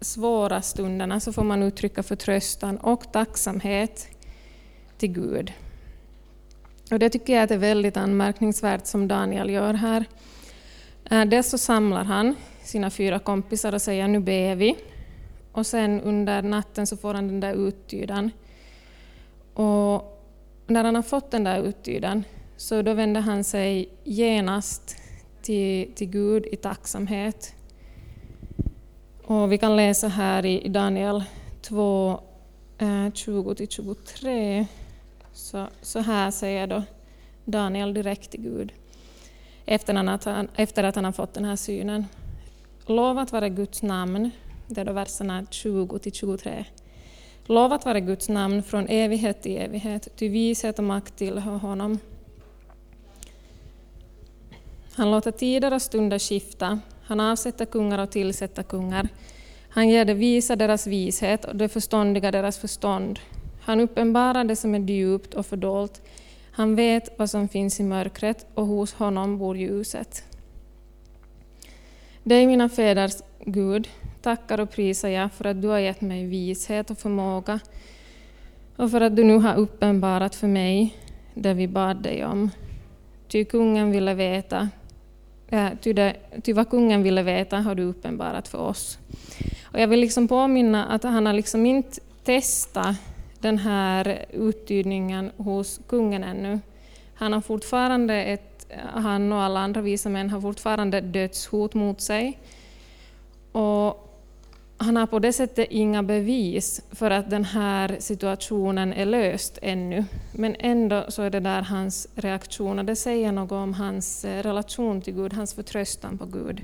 [0.00, 4.08] svåra stunderna så får man uttrycka förtröstan och tacksamhet
[4.98, 5.52] till Gud.
[6.90, 10.04] Och det tycker jag är väldigt anmärkningsvärt som Daniel gör här.
[11.10, 14.76] Eh, dels så samlar han sina fyra kompisar och säger nu ber vi.
[15.52, 18.30] Och sen under natten så får han den där uttydan.
[19.54, 20.13] Och
[20.66, 22.24] när han har fått den där uttydan
[22.56, 24.96] så då vänder han sig genast
[25.42, 27.54] till, till Gud i tacksamhet
[29.26, 31.24] och vi kan läsa här i Daniel
[31.62, 32.20] 2,
[32.78, 34.66] eh, 20-23.
[35.32, 36.82] Så, så här säger då
[37.44, 38.72] Daniel direkt till Gud
[39.66, 42.06] efter att, han, efter att han har fått den här synen.
[42.86, 44.30] Lovat vare Guds namn,
[44.68, 46.64] det är då verserna 20-23.
[47.46, 51.98] Lovat vare Guds namn från evighet till evighet, ty vishet och makt tillhör honom.
[54.94, 59.08] Han låter tider och stunder skifta, han avsätter kungar och tillsätter kungar.
[59.68, 63.18] Han ger de visa deras vishet och de förståndiga deras förstånd.
[63.60, 66.02] Han uppenbarar det som är djupt och fördolt.
[66.50, 70.24] Han vet vad som finns i mörkret och hos honom bor ljuset.
[72.22, 73.88] Dig, mina fäders Gud,
[74.24, 77.60] tackar och prisar jag för att du har gett mig vishet och förmåga
[78.76, 80.96] och för att du nu har uppenbarat för mig
[81.34, 82.50] det vi bad dig om.
[83.28, 84.68] Ty kungen ville veta
[85.48, 88.98] äh, Ty, det, ty vad kungen ville veta har du uppenbarat för oss.
[89.62, 92.96] Och jag vill liksom påminna att han har liksom inte testat
[93.40, 96.60] den här uttydningen hos kungen ännu.
[97.14, 102.38] Han har fortfarande ett, han och alla andra visa män har fortfarande dödshot mot sig.
[103.52, 104.13] Och
[104.76, 110.04] han har på det sättet inga bevis för att den här situationen är löst ännu.
[110.32, 114.42] Men ändå så är det där hans reaktion och det säger något om hans eh,
[114.42, 116.62] relation till Gud, hans förtröstan på Gud.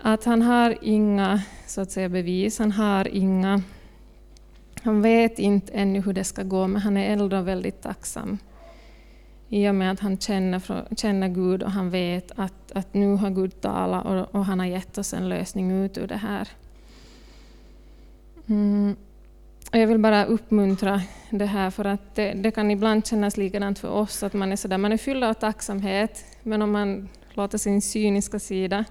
[0.00, 3.62] Att han har inga så att säga, bevis, han har inga...
[4.82, 8.38] Han vet inte ännu hur det ska gå, men han är ändå väldigt tacksam.
[9.48, 10.62] I och med att han känner,
[10.96, 14.66] känner Gud och han vet att, att nu har Gud talat och, och han har
[14.66, 16.48] gett oss en lösning ut ur det här.
[18.48, 18.96] Mm.
[19.72, 23.88] jag vill bara uppmuntra det här för att det, det, kan ibland kännas likadant för
[23.88, 27.82] oss att man är sådär, man är fylld av tacksamhet men om man låter sin
[27.82, 28.84] cyniska sida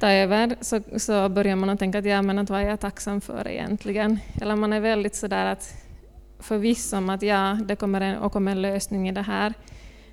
[0.00, 2.80] ta över så, så börjar man att tänka att, ja, men att vad är jag
[2.80, 4.18] tacksam för egentligen?
[4.40, 5.74] Eller man är väldigt sådär att
[6.38, 9.54] förviss om att ja, det kommer en, och kommer en lösning i det här.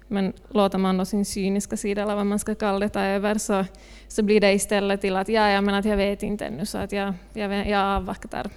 [0.07, 3.37] Men låter man då sin cyniska sida, eller vad man ska kalla det, ta över
[3.37, 3.65] så,
[4.07, 6.77] så blir det istället till att ja, ja men att jag vet inte ännu så
[6.77, 8.49] att jag, jag, jag avvaktar.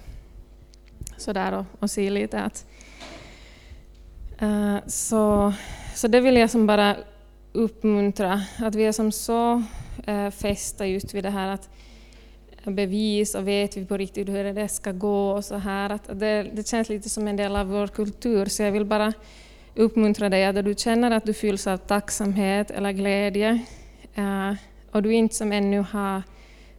[1.16, 2.66] Sådär och, och ser lite att...
[4.42, 5.52] Uh, så,
[5.94, 6.96] så det vill jag som bara
[7.52, 9.62] uppmuntra, att vi är som så
[10.08, 11.68] uh, fästa just vid det här att
[12.64, 15.90] bevis och vet vi på riktigt hur det ska gå och så här.
[15.90, 19.12] Att det, det känns lite som en del av vår kultur så jag vill bara
[19.74, 23.64] uppmuntra dig att du känner att du fylls av tacksamhet eller glädje
[24.14, 24.52] eh,
[24.90, 26.22] och du inte som ännu har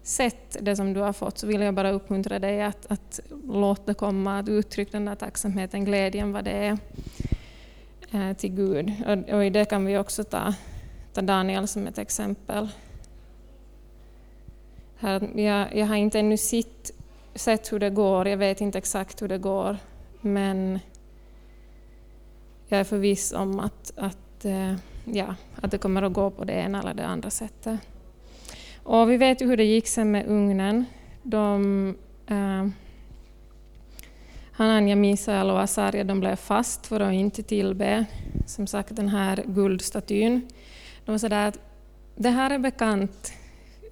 [0.03, 3.83] sett det som du har fått så vill jag bara uppmuntra dig att, att låta
[3.85, 6.77] det komma, att uttrycka den där tacksamheten, glädjen vad det är
[8.11, 8.93] eh, till Gud.
[9.07, 10.53] Och, och, i det kan vi också ta,
[11.13, 12.69] ta Daniel som ett exempel.
[14.97, 16.91] Här, jag, jag har inte ännu sett,
[17.35, 19.77] sett hur det går, jag vet inte exakt hur det går,
[20.21, 20.79] men
[22.71, 24.73] jag är förviss om att, att, eh,
[25.05, 27.79] ja, att det kommer att gå på det ena eller det andra sättet.
[28.83, 30.85] Och vi vet ju hur det gick sen med ugnen.
[31.23, 31.95] De,
[32.27, 32.67] eh,
[34.51, 38.05] Hananja, Misael och Asarja de blev fast för att inte tillbe
[38.45, 40.47] som sagt den här guldstatyn.
[41.05, 41.59] De sa att
[42.15, 43.33] det här är bekant.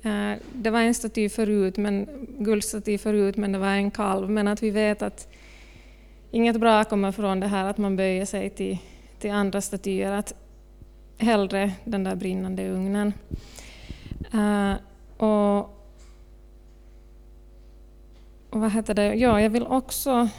[0.02, 2.08] Eh, det var en staty förut, men,
[2.40, 4.30] guldstaty förut, men det var en kalv.
[4.30, 5.28] Men att vi vet att
[6.32, 8.78] inget bra kommer från det här att man böjer sig till,
[9.20, 10.34] till andra statyer, att
[11.18, 13.14] hellre den där brinnande ugnen.
[14.34, 14.74] Uh,
[15.18, 15.60] och,
[18.50, 19.16] och vad heter det?
[19.16, 20.30] Ja, jag vill också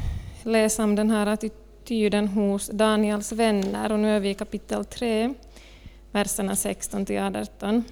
[0.43, 5.35] läsa om den här attityden hos Daniels vänner, och nu är vi i kapitel 3,
[6.13, 7.85] verserna 16 till 18.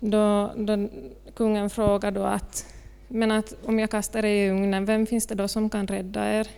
[0.00, 0.88] Då, då
[1.34, 2.66] kungen frågar då att
[3.08, 6.32] men att om jag kastar er i ugnen, vem finns det då som kan rädda
[6.32, 6.48] er?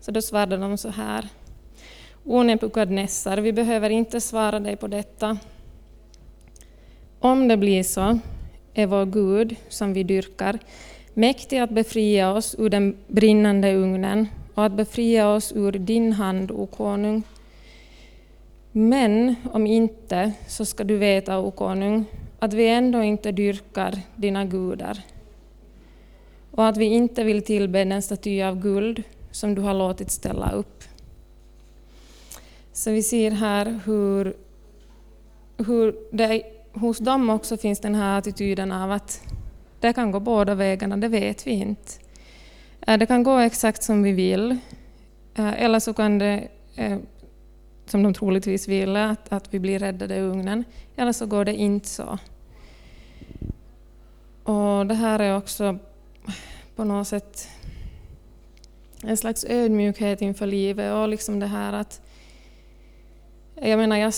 [0.00, 1.28] Så då svarade de så här.
[2.24, 5.38] O Nebukadnessar, vi behöver inte svara dig på detta.
[7.18, 8.18] Om det blir så
[8.74, 10.58] är vår Gud, som vi dyrkar,
[11.14, 16.50] mäktig att befria oss ur den brinnande ugnen och att befria oss ur din hand,
[16.50, 17.22] o konung.
[18.72, 22.04] Men om inte, så ska du veta, o konung,
[22.38, 25.02] att vi ändå inte dyrkar dina gudar
[26.56, 30.50] och att vi inte vill tillbe den staty av guld som du har låtit ställa
[30.50, 30.84] upp.
[32.72, 34.36] Så vi ser här hur,
[35.56, 36.42] hur det
[36.72, 39.22] hos dem också finns den här attityden av att
[39.80, 41.92] det kan gå båda vägarna, det vet vi inte.
[42.86, 44.50] Eh, det kan gå exakt som vi vill,
[45.34, 46.98] eh, eller så kan det, eh,
[47.86, 50.64] som de troligtvis ville, att, att vi blir räddade i ugnen,
[50.96, 52.18] eller så går det inte så.
[54.42, 55.78] Och det här är också
[56.76, 57.48] på något sätt
[59.02, 62.00] en slags ödmjukhet inför livet och liksom det här att
[63.60, 64.12] jag menar, jag,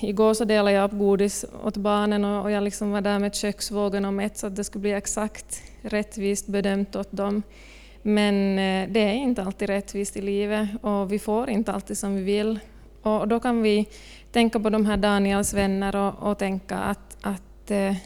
[0.00, 3.34] igår så delade jag upp godis åt barnen och, och jag liksom var där med
[3.34, 7.42] köksvågen och mätt så att det skulle bli exakt rättvist bedömt åt dem.
[8.02, 12.16] Men eh, det är inte alltid rättvist i livet och vi får inte alltid som
[12.16, 12.58] vi vill.
[13.02, 13.88] Och då kan vi
[14.32, 17.96] tänka på de här Daniels vänner och, och tänka att, att Eh,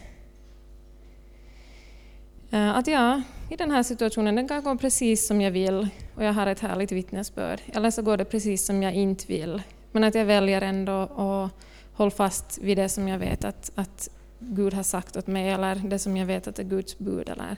[2.54, 6.24] Eh, att ja, i den här situationen, den kan gå precis som jag vill och
[6.24, 7.60] jag har ett härligt vittnesbörd.
[7.72, 9.62] Eller så går det precis som jag inte vill.
[9.92, 11.50] Men att jag väljer ändå att
[11.92, 15.74] hålla fast vid det som jag vet att, att Gud har sagt åt mig eller
[15.74, 17.28] det som jag vet att är Guds bud.
[17.28, 17.56] Eller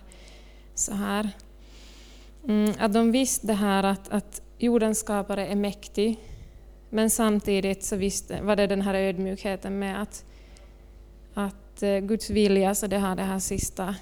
[0.75, 1.31] så här.
[2.49, 6.19] Mm, att de visste det här att, att jordens skapare är mäktig
[6.91, 10.25] men samtidigt så visste, var det den här ödmjukheten med att,
[11.35, 13.95] att eh, Guds vilja, så det har det här sista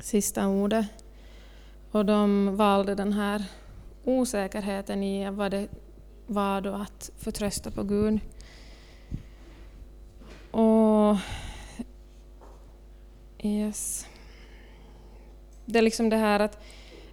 [0.00, 0.86] sista ordet.
[1.90, 3.44] Och de valde den här
[4.04, 5.68] osäkerheten i vad det
[6.26, 8.20] var då att förtrösta på Gud.
[10.50, 11.16] Och
[13.42, 14.06] yes.
[15.64, 16.58] Det är liksom det här att,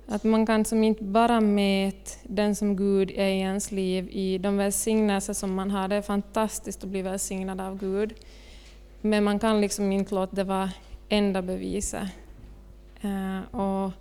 [0.08, 4.38] att man kan som inte bara mäta den som Gud är i ens liv i
[4.38, 5.88] de välsignelser som man har.
[5.88, 8.14] Det är fantastiskt att bli välsignad av Gud.
[9.02, 10.72] Men man kan liksom inte låta det vara
[11.10, 12.08] enda beviset
[13.04, 13.92] Eh, och,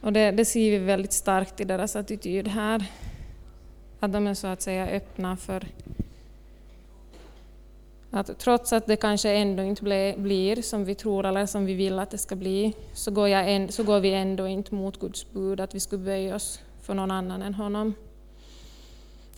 [0.00, 2.84] och det, det ser vi väldigt starkt i deras attityd här.
[4.00, 5.66] Att de är så att säga öppna för
[8.10, 9.82] Att trots att det kanske ändå inte
[10.16, 13.72] blir som vi tror eller som vi vill att det ska bli, så går, en,
[13.72, 17.10] så går vi ändå inte mot Guds bud att vi skulle böja oss för någon
[17.10, 17.94] annan än honom.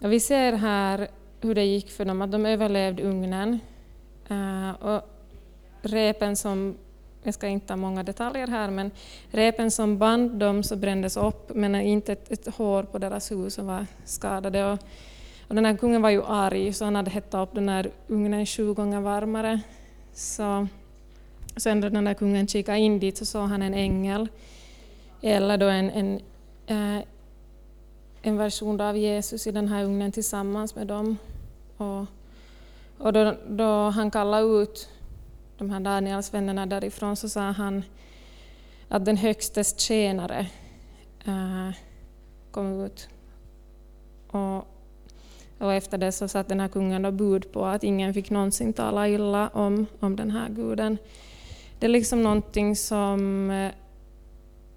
[0.02, 1.08] Och vi ser här
[1.40, 3.58] hur det gick för dem, att de överlevde ugnen.
[4.30, 5.02] Uh, och
[5.82, 6.76] repen som,
[7.24, 8.90] jag ska inte ta många detaljer här, men
[9.30, 13.52] repen som band dem så brändes upp, men inte ett, ett hår på deras huvud
[13.52, 14.72] som var skadade.
[14.72, 14.78] Och,
[15.48, 18.46] och den här kungen var ju arg, så han hade hettat upp den här ugnen
[18.46, 19.60] sju gånger varmare.
[20.12, 20.66] Så,
[21.56, 24.28] sen när den där kungen kikade in dit så såg han en ängel,
[25.22, 26.20] eller då en, en,
[26.66, 27.04] eh,
[28.22, 31.16] en version av Jesus i den här ugnen tillsammans med dem.
[31.76, 32.06] Och,
[32.98, 34.88] och då, då han kallade ut
[35.58, 37.82] de här Daniels vännerna därifrån så sa han
[38.88, 40.46] att den högstes tjänare
[41.26, 41.70] äh,
[42.50, 43.08] kom ut.
[44.26, 44.66] Och,
[45.58, 48.72] och efter det så satt den här kungen då bud på att ingen fick någonsin
[48.72, 50.98] tala illa om, om den här guden.
[51.78, 53.70] Det är liksom någonting som eh,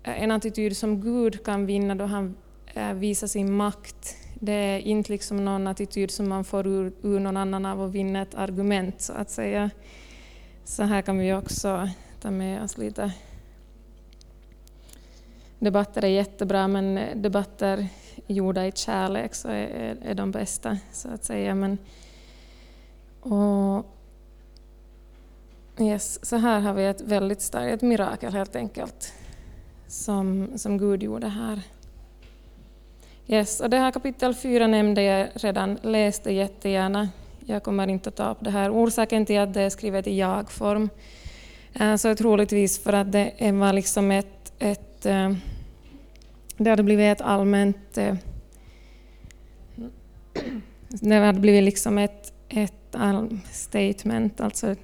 [0.03, 2.35] en attityd som Gud kan vinna då han
[2.73, 4.15] eh, visar sin makt.
[4.39, 7.91] Det är inte liksom någon attityd som man får ur, ur någon annan av att
[7.91, 9.69] vinna ett argument så att säga.
[10.67, 11.89] Så här kan vi också
[12.21, 13.11] ta med oss lite.
[15.59, 17.87] Debatter är jättebra, men debatter
[18.27, 21.55] gjorda i kärlek så är, är de bästa, så att säga.
[21.55, 21.77] Men,
[23.21, 23.85] och,
[25.79, 29.13] yes, så här har vi ett väldigt starkt ett mirakel helt enkelt,
[29.87, 31.61] som, som Gud gjorde här.
[33.27, 37.09] Yes, och det här kapitel 4 nämnde jag redan, läste jättegärna
[37.49, 38.71] jag kommer inte att ta upp det här.
[38.71, 40.89] Orsaken till att det är skrivet i jag-form
[41.73, 45.33] eh, så är troligtvis för att det var liksom ett, ett eh,
[46.57, 47.97] det hade blivit ett allmänt...
[47.97, 48.15] Eh,
[50.89, 52.95] det hade blivit liksom ett, ett
[53.51, 54.75] statement, alltså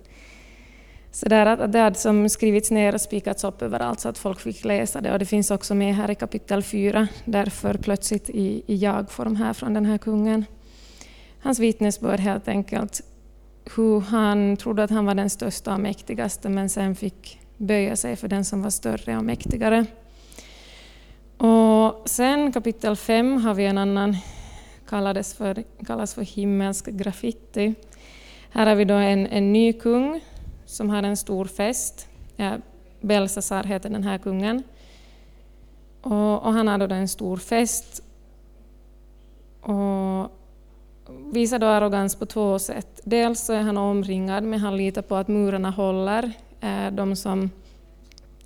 [1.11, 4.39] så där att det hade som skrivits ner och spikats upp överallt så att folk
[4.39, 5.11] fick läsa det.
[5.13, 9.53] Och det finns också med här i kapitel 4, därför plötsligt i, i jag-form här
[9.53, 10.45] från den här kungen
[11.43, 13.01] hans vittnesbörd helt enkelt.
[13.75, 18.15] Hur han trodde att han var den största och mäktigaste men sen fick böja sig
[18.15, 19.85] för den som var större och mäktigare.
[21.37, 24.17] Och sen kapitel 5 har vi en annan,
[24.89, 27.75] kallades för, kallas för himmelsk graffiti.
[28.49, 30.21] Här har vi då en, en ny kung
[30.65, 32.07] som har en stor fest.
[32.35, 32.57] Ja,
[33.01, 34.63] Belsasar heter den här kungen.
[36.01, 38.03] Och, och han har då en stor fest.
[39.61, 40.42] Och
[41.33, 43.01] visar då arrogans på två sätt.
[43.03, 46.31] Dels så är han omringad, men han litar på att murarna håller.
[46.61, 47.49] Eh, de som,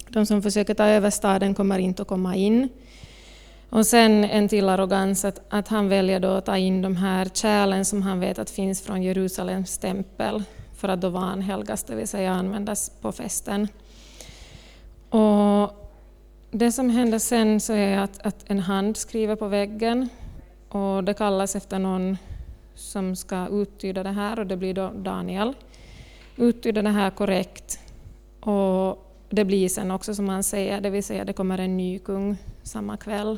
[0.09, 2.69] de som försöker ta över staden kommer inte att komma in.
[3.69, 7.25] Och sen en till arrogans, att, att han väljer då att ta in de här
[7.33, 10.43] kärlen som han vet att finns från Jerusalems tempel,
[10.75, 13.67] för att då vanhelgas, det vill säga användas på festen.
[15.09, 15.89] Och
[16.51, 20.09] det som händer sen så är att, att en hand skriver på väggen,
[20.69, 22.17] och det kallas efter någon
[22.77, 25.53] som ska uttyda det här och det blir då Daniel.
[26.35, 27.79] Uttyda det här korrekt
[28.39, 31.99] och det blir sen också som han säger, det vill säga det kommer en ny
[31.99, 33.37] kung samma kväll.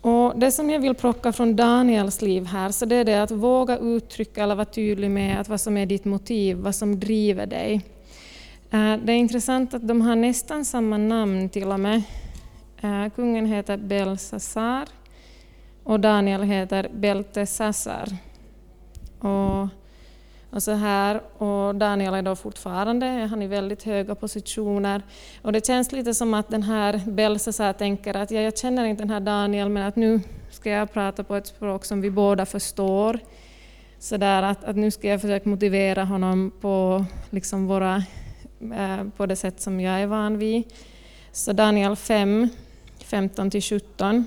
[0.00, 3.30] Och det som jag vill plocka från Daniels liv här, så det är det att
[3.30, 7.46] våga uttrycka eller vara tydlig med att vad som är ditt motiv, vad som driver
[7.46, 7.74] dig.
[8.70, 12.02] Eh, det är intressant att de har nästan samma namn till och med.
[12.80, 14.88] Eh, kungen heter Belsasar
[15.84, 18.08] och Daniel heter Beltesassar.
[19.18, 19.68] Och,
[20.50, 25.02] och, så här, och Daniel är då fortfarande han är i väldigt höga positioner.
[25.42, 29.02] Och det känns lite som att den här Beltesassar tänker att ja, jag känner inte
[29.02, 30.20] den här Daniel, men att nu
[30.50, 33.18] ska jag prata på ett språk som vi båda förstår.
[33.98, 38.04] Så där att, att nu ska jag försöka motivera honom på, liksom våra,
[38.60, 40.64] eh, på det sätt som jag är van vid.
[41.32, 42.48] Så Daniel 5,
[43.04, 44.24] 15-17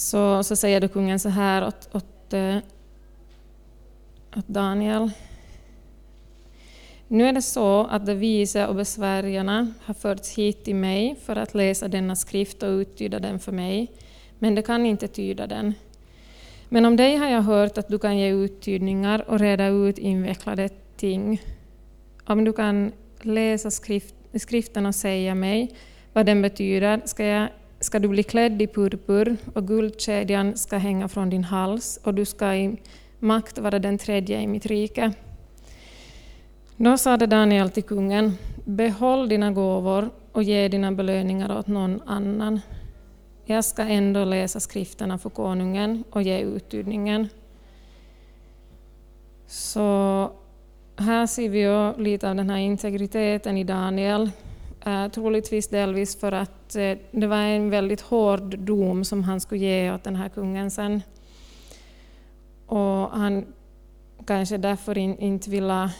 [0.00, 2.56] så, så säger då kungen så här åt, åt, eh,
[4.36, 5.10] åt Daniel.
[7.08, 11.36] Nu är det så att de vise och besvärjarna har förts hit till mig för
[11.36, 13.92] att läsa denna skrift och uttyda den för mig,
[14.38, 15.74] men de kan inte tyda den.
[16.68, 20.68] Men om dig har jag hört att du kan ge uttydningar och reda ut invecklade
[20.96, 21.42] ting.
[22.24, 22.92] Om du kan
[23.22, 25.74] läsa skrift, skriften och säga mig
[26.12, 27.48] vad den betyder ska jag
[27.80, 32.24] ska du bli klädd i purpur och guldkedjan ska hänga från din hals och du
[32.24, 32.76] ska i
[33.18, 35.12] makt vara den tredje i mitt rike.
[36.76, 38.32] Då sade Daniel till kungen,
[38.64, 42.60] behåll dina gåvor och ge dina belöningar åt någon annan.
[43.44, 47.28] Jag ska ändå läsa skrifterna för konungen och ge uttydningen.
[49.46, 50.30] Så
[50.96, 54.30] här ser vi lite av den här integriteten i Daniel.
[54.86, 59.60] Eh, troligtvis delvis för att eh, det var en väldigt hård dom som han skulle
[59.60, 61.02] ge åt den här kungen sen.
[62.66, 63.46] Och han
[64.26, 65.90] kanske därför in, inte ville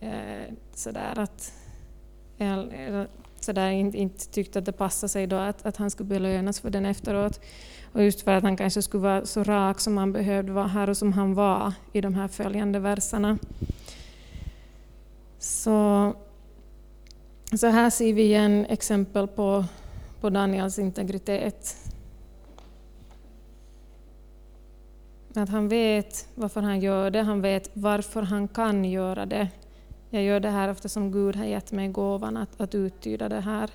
[0.00, 1.52] eh, sådär att
[2.38, 3.08] eller,
[3.40, 6.70] sådär, inte, inte tyckte att det passade sig då att, att han skulle belönas för
[6.70, 7.40] den efteråt.
[7.92, 10.90] Och just för att han kanske skulle vara så rak som han behövde vara här
[10.90, 13.38] och som han var i de här följande verserna.
[15.38, 16.14] Så,
[17.58, 19.64] så här ser vi igen exempel på,
[20.20, 21.76] på Daniels integritet.
[25.34, 29.48] Att han vet varför han gör det, han vet varför han kan göra det.
[30.10, 33.70] Jag gör det här eftersom Gud har gett mig gåvan att, att uttyda det här.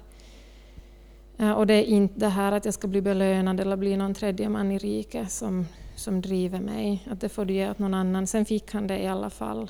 [1.56, 4.50] Och det är inte det här att jag ska bli belönad eller bli någon tredje
[4.50, 5.66] man i riket som,
[5.96, 7.08] som driver mig.
[7.12, 8.28] Att det får du ge åt någon annan.
[8.28, 9.70] Sen fick han det i alla fall.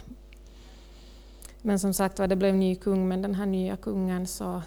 [1.67, 4.61] Men som sagt var, det blev ny kung, men den här nya kungen så,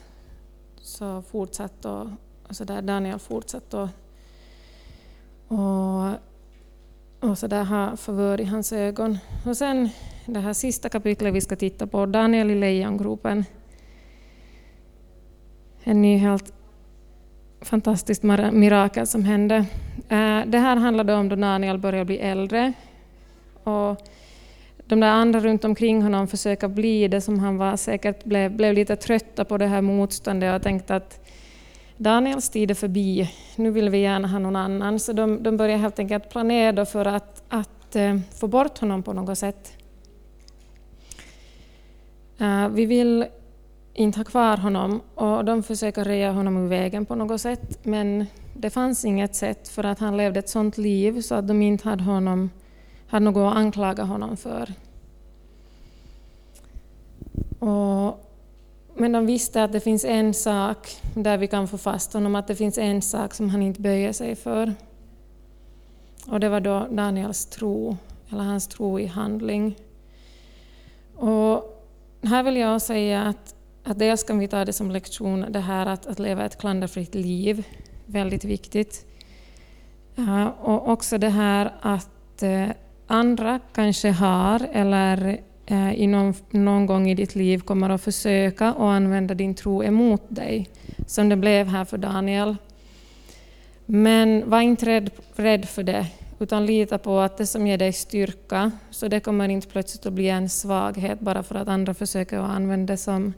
[0.81, 2.07] så fortsatte och,
[2.49, 3.89] och så där Daniel fortsatte och,
[5.49, 6.15] och,
[7.21, 9.19] och så där ha favör i hans ögon.
[9.47, 9.89] Och sen
[10.27, 13.45] det här sista kapitlet vi ska titta på, Daniel i lejongropen.
[15.85, 16.53] En ny helt
[17.61, 18.23] fantastiskt
[18.53, 19.57] mirakel som hände.
[20.09, 22.73] Eh, det här handlade om då Daniel började bli äldre.
[23.65, 24.01] Och
[24.91, 28.75] de där andra runt omkring honom försöka bli det som han var, säkert blev, blev
[28.75, 31.27] lite trötta på det här motståndet och tänkte att
[31.97, 34.99] Daniels tid är förbi, nu vill vi gärna ha någon annan.
[34.99, 39.13] Så de, de började helt enkelt planera för att, att eh, få bort honom på
[39.13, 39.73] något sätt.
[42.39, 43.27] Eh, vi vill
[43.95, 48.27] inte ha kvar honom och de försöker röja honom ur vägen på något sätt men
[48.55, 51.89] det fanns inget sätt för att han levde ett sånt liv så att de inte
[51.89, 52.51] hade honom
[53.11, 54.73] hade något att anklaga honom för.
[57.59, 58.27] Och,
[58.95, 62.47] men de visste att det finns en sak där vi kan få fast honom, att
[62.47, 64.75] det finns en sak som han inte böjer sig för.
[66.27, 67.97] Och det var då Daniels tro,
[68.31, 69.77] eller hans tro i handling.
[71.17, 71.85] Och
[72.23, 73.55] här vill jag säga att,
[73.85, 77.15] att dels kan vi ta det som lektion, det här att, att leva ett klanderfritt
[77.15, 77.67] liv,
[78.07, 79.07] väldigt viktigt.
[80.15, 82.69] Ja, och också det här att eh,
[83.11, 88.69] andra kanske har eller eh, i någon, någon gång i ditt liv kommer att försöka
[88.69, 90.69] att använda din tro emot dig,
[91.07, 92.57] som det blev här för Daniel.
[93.87, 96.07] Men var inte rädd, rädd för det,
[96.39, 100.13] utan lita på att det som ger dig styrka, så det kommer inte plötsligt att
[100.13, 103.35] bli en svaghet bara för att andra försöker att använda det som,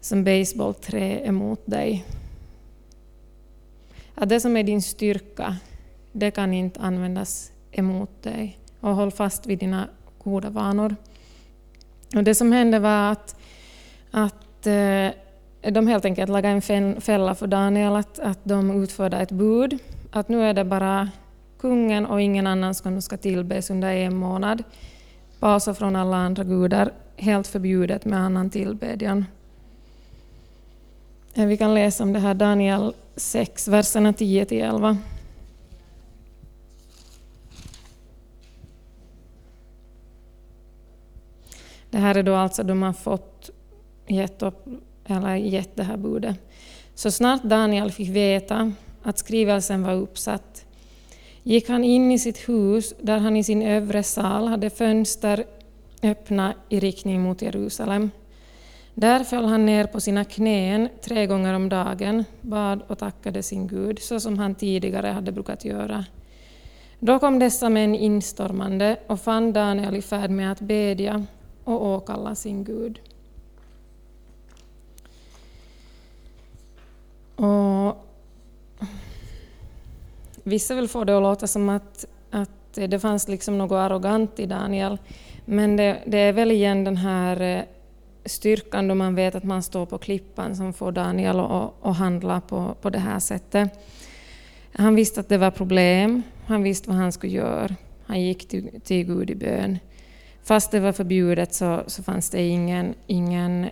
[0.00, 2.04] som baseballträ emot dig.
[4.14, 5.56] Att det som är din styrka,
[6.12, 9.88] det kan inte användas emot dig och håll fast vid dina
[10.24, 10.96] goda vanor.
[12.14, 13.36] Och det som hände var att,
[14.10, 15.08] att eh,
[15.72, 19.78] de helt enkelt lagade en fälla för Daniel, att, att de utförde ett bud,
[20.10, 21.10] att nu är det bara
[21.60, 24.62] kungen och ingen annan som ska tillbes under en månad.
[25.40, 29.24] Pausa från alla andra gudar, helt förbjudet med annan tillbedjan.
[31.34, 34.96] Eh, vi kan läsa om det här Daniel 6, verserna 10-11.
[41.96, 43.50] Det här är då alltså då man fått
[44.06, 44.66] gett, upp,
[45.06, 46.36] eller gett det här budet.
[46.94, 48.72] Så snart Daniel fick veta
[49.02, 50.64] att skrivelsen var uppsatt
[51.42, 55.44] gick han in i sitt hus där han i sin övre sal hade fönster
[56.02, 58.10] öppna i riktning mot Jerusalem.
[58.94, 63.66] Där föll han ner på sina knän tre gånger om dagen, bad och tackade sin
[63.66, 66.04] Gud, så som han tidigare hade brukat göra.
[66.98, 71.26] Då kom dessa män instormande och fann Daniel i färd med att bedja
[71.66, 73.00] och åkalla sin Gud.
[77.36, 78.06] Och
[80.42, 84.46] vissa vill få det att låta som att, att det fanns liksom något arrogant i
[84.46, 84.98] Daniel,
[85.44, 87.62] men det, det är väl igen den här eh,
[88.24, 92.40] styrkan då man vet att man står på klippan som får Daniel att, att handla
[92.40, 93.68] på, på det här sättet.
[94.72, 97.74] Han visste att det var problem, han visste vad han skulle göra.
[98.06, 99.78] Han gick till, till Gud i bön.
[100.46, 103.64] Fast det var förbjudet så, så fanns det ingen, ingen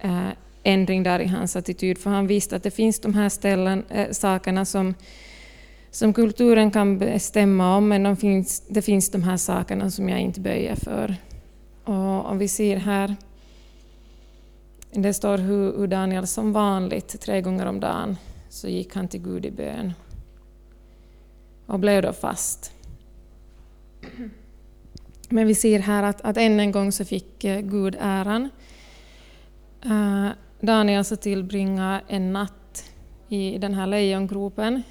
[0.00, 0.28] äh,
[0.62, 4.10] ändring där i hans attityd, för han visste att det finns de här ställen, äh,
[4.10, 4.94] sakerna som,
[5.90, 10.20] som kulturen kan bestämma om, men de finns, det finns de här sakerna som jag
[10.20, 11.16] inte böjer för.
[11.84, 13.16] Och om vi ser här,
[14.92, 18.16] det står hur, hur Daniel som vanligt, tre gånger om dagen,
[18.48, 19.92] så gick han till Gud i bön
[21.66, 22.72] och blev då fast.
[25.28, 28.48] Men vi ser här att, att än en gång så fick eh, Gud äran.
[29.84, 30.28] Eh,
[30.60, 32.84] Daniel så tillbringade en natt
[33.28, 34.82] i den här lejongropen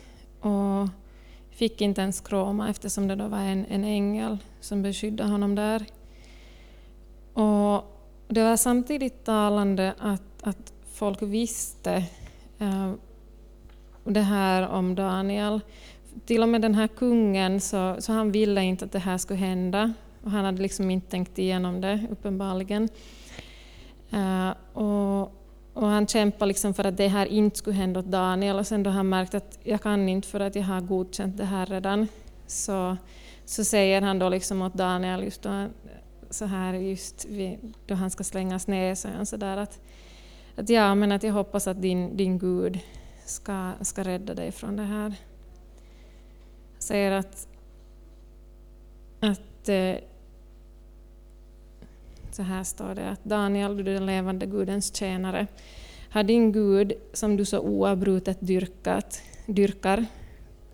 [0.41, 0.89] och
[1.51, 5.85] fick inte ens kroma eftersom det då var en, en ängel som beskyddade honom där.
[7.33, 12.03] Och det var samtidigt talande att, att folk visste
[12.59, 12.91] eh,
[14.03, 15.61] det här om Daniel.
[16.25, 19.39] Till och med den här kungen, så, så han ville inte att det här skulle
[19.39, 19.93] hända.
[20.27, 22.89] Och han hade liksom inte tänkt igenom det, uppenbarligen.
[24.13, 25.21] Uh, och,
[25.73, 28.59] och, han kämpade liksom för att det här inte skulle hända åt Daniel.
[28.59, 31.45] Och sen då han märkt att jag kan inte för att jag har godkänt det
[31.45, 32.07] här redan,
[32.47, 32.97] så,
[33.45, 35.65] så säger han då liksom åt Daniel, just då,
[36.29, 37.25] så här just
[37.85, 39.79] då han ska slängas ner, så han sådär att,
[40.55, 42.79] att ja, men att jag hoppas att din, din Gud
[43.25, 45.13] ska, ska rädda dig från det här.
[46.73, 47.47] Han säger att,
[49.19, 49.95] att eh,
[52.37, 55.47] så här står det att Daniel, du den levande Gudens tjänare,
[56.09, 60.05] har din Gud, som du så oavbrutet dyrkat, dyrkar,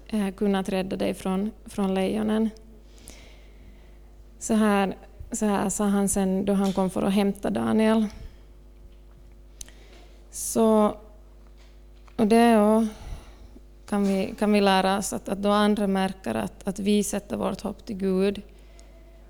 [0.07, 2.49] eh, kunnat rädda dig från, från lejonen.
[4.39, 4.95] Så här,
[5.32, 8.05] så här sa han sen då han kom för att hämta Daniel.
[10.32, 10.97] Så,
[12.16, 12.84] och det och
[13.89, 17.38] kan vi, kan vi lära oss att, att då andra märker att, att vi sätter
[17.38, 18.41] vårt hopp till Gud,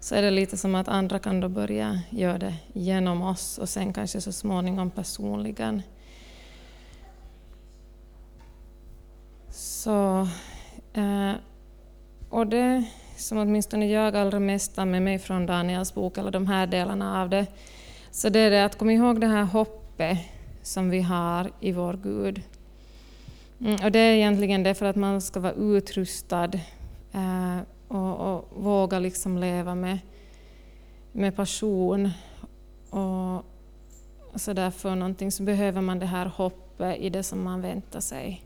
[0.03, 3.69] så är det lite som att andra kan då börja göra det genom oss och
[3.69, 5.81] sen kanske så småningom personligen.
[9.49, 10.27] Så,
[10.93, 11.31] eh,
[12.29, 12.83] och det
[13.17, 17.21] som åtminstone jag allra mest tar med mig från Daniels bok, eller de här delarna
[17.21, 17.45] av det,
[18.11, 20.17] så det är det att komma ihåg det här hoppet
[20.61, 22.41] som vi har i vår Gud.
[23.59, 26.51] Mm, och det är egentligen det för att man ska vara utrustad
[27.13, 27.57] eh,
[27.93, 29.99] och, och våga liksom leva med,
[31.11, 32.09] med passion
[32.89, 33.45] och
[34.35, 37.99] så där för någonting så behöver man det här hoppet i det som man väntar
[37.99, 38.45] sig.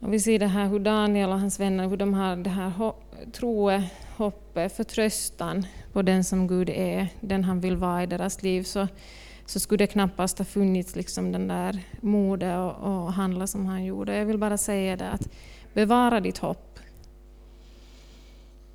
[0.00, 2.92] Och vi ser det här hur Daniel och hans vänner hur de har det här
[3.32, 3.82] troe,
[4.16, 8.88] hoppet, förtröstan på den som Gud är, den han vill vara i deras liv, så,
[9.46, 13.84] så skulle det knappast ha funnits liksom den där modet och, och handla som han
[13.84, 14.16] gjorde.
[14.16, 15.28] Jag vill bara säga det att
[15.74, 16.71] bevara ditt hopp.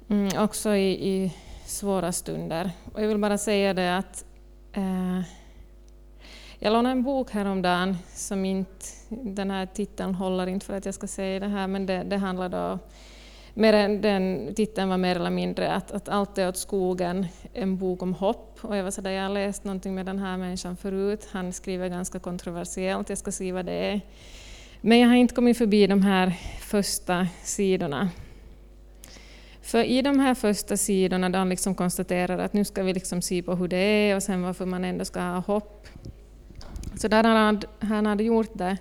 [0.09, 1.33] Mm, också i, i,
[1.65, 2.71] svåra stunder.
[2.93, 4.25] Och jag vill bara säga det att
[4.73, 5.21] eh,
[6.59, 10.93] jag lånade en bok häromdagen som inte, den här titeln håller inte för att jag
[10.93, 12.79] ska säga det här, men det, det handlar då
[13.53, 18.01] mer, den titeln var mer eller mindre att, att Allt är åt skogen, en bok
[18.01, 18.59] om hopp.
[18.61, 21.89] Och jag var sådär, jag har läst någonting med den här människan förut, han skriver
[21.89, 24.01] ganska kontroversiellt, jag ska se vad det är.
[24.81, 28.09] Men jag har inte kommit förbi de här första sidorna.
[29.67, 33.21] För i de här första sidorna där han liksom konstaterar att nu ska vi liksom
[33.21, 35.87] se på hur det är och sen varför man ändå ska ha hopp.
[36.95, 38.77] Så där han, han hade gjort det,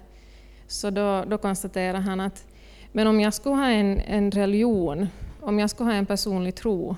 [0.66, 2.46] så då, då konstaterar han att
[2.92, 5.08] men om jag skulle ha en, en religion,
[5.40, 6.96] om jag skulle ha en personlig tro,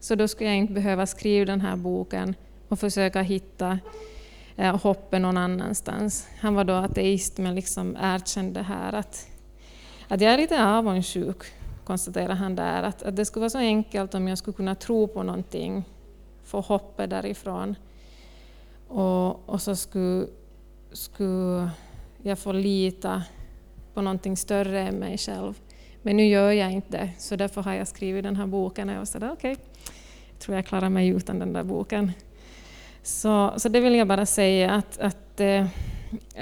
[0.00, 2.34] så då skulle jag inte behöva skriva den här boken
[2.68, 3.78] och försöka hitta
[4.56, 6.26] eh, hoppet någon annanstans.
[6.40, 9.28] Han var då ateist men liksom erkände här att,
[10.08, 11.44] att jag är lite avundsjuk,
[11.90, 15.06] konstaterar han där, att, att det skulle vara så enkelt om jag skulle kunna tro
[15.06, 15.84] på någonting,
[16.44, 17.74] få hoppet därifrån,
[18.88, 20.26] och, och så skulle,
[20.92, 21.70] skulle
[22.22, 23.22] jag få lita
[23.94, 25.60] på någonting större än mig själv.
[26.02, 28.88] Men nu gör jag inte det, så därför har jag skrivit den här boken.
[28.88, 29.56] Och jag sa okej, okay,
[30.30, 32.12] jag tror jag klarar mig utan den där boken.
[33.02, 35.66] Så, så det vill jag bara säga, att, att eh,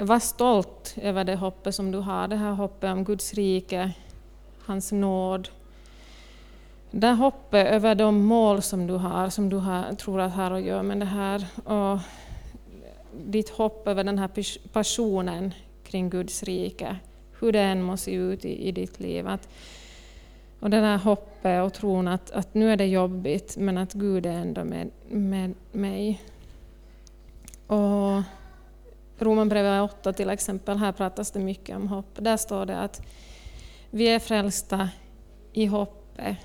[0.01, 3.91] var stolt över det hoppet som du har, det här hoppet om Guds rike,
[4.69, 5.49] hans nåd.
[6.91, 10.63] Det hoppet över de mål som du har, som du har, tror att har att
[10.63, 11.45] göra med det här.
[11.63, 11.99] Och
[13.25, 14.29] ditt hopp över den här
[14.73, 15.53] passionen
[15.83, 16.97] kring Guds rike
[17.39, 19.27] hur det än må se ut i, i ditt liv.
[19.27, 19.49] Att,
[20.59, 24.25] och det där hoppet och tron att, att nu är det jobbigt, men att Gud
[24.25, 26.21] är ändå med, med mig.
[27.67, 28.21] Och
[29.17, 32.09] Romarbrevet 8 till exempel, här pratas det mycket om hopp.
[32.15, 33.01] Där står det att
[33.89, 34.89] vi är frälsta
[35.53, 36.37] i hoppet.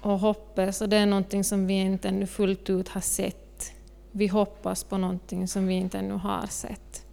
[0.00, 3.72] Och hoppet, så det är någonting som vi inte ännu fullt ut har sett.
[4.12, 7.06] Vi hoppas på någonting som vi inte ännu har sett.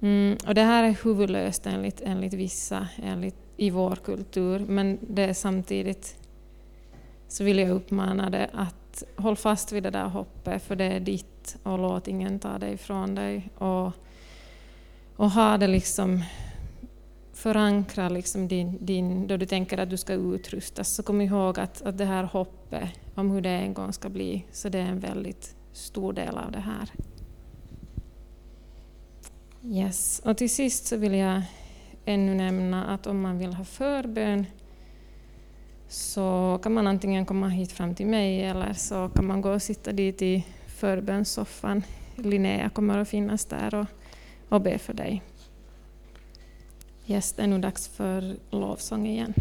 [0.00, 5.22] Mm, och det här är huvudlöst enligt, enligt vissa enligt, i vår kultur, men det
[5.22, 6.16] är samtidigt
[7.28, 11.00] så vill jag uppmana dig att håll fast vid det där hoppet, för det är
[11.00, 13.50] ditt och låt ingen ta det ifrån dig.
[13.58, 13.92] Och,
[15.16, 16.22] och ha det liksom
[17.44, 21.82] förankra liksom din, din, då du tänker att du ska utrustas, så kom ihåg att,
[21.82, 24.46] att det här hoppet om hur det en gång ska bli.
[24.52, 26.90] Så det är en väldigt stor del av det här.
[29.62, 30.22] Yes.
[30.24, 31.42] Och till sist så vill jag
[32.04, 34.46] ännu nämna att om man vill ha förbön
[35.88, 39.62] så kan man antingen komma hit fram till mig eller så kan man gå och
[39.62, 41.82] sitta dit i förbönssoffan.
[42.16, 43.86] Linnea kommer att finnas där och,
[44.48, 45.22] och be för dig.
[47.06, 49.34] Yes, det är nu dags för lovsång igen.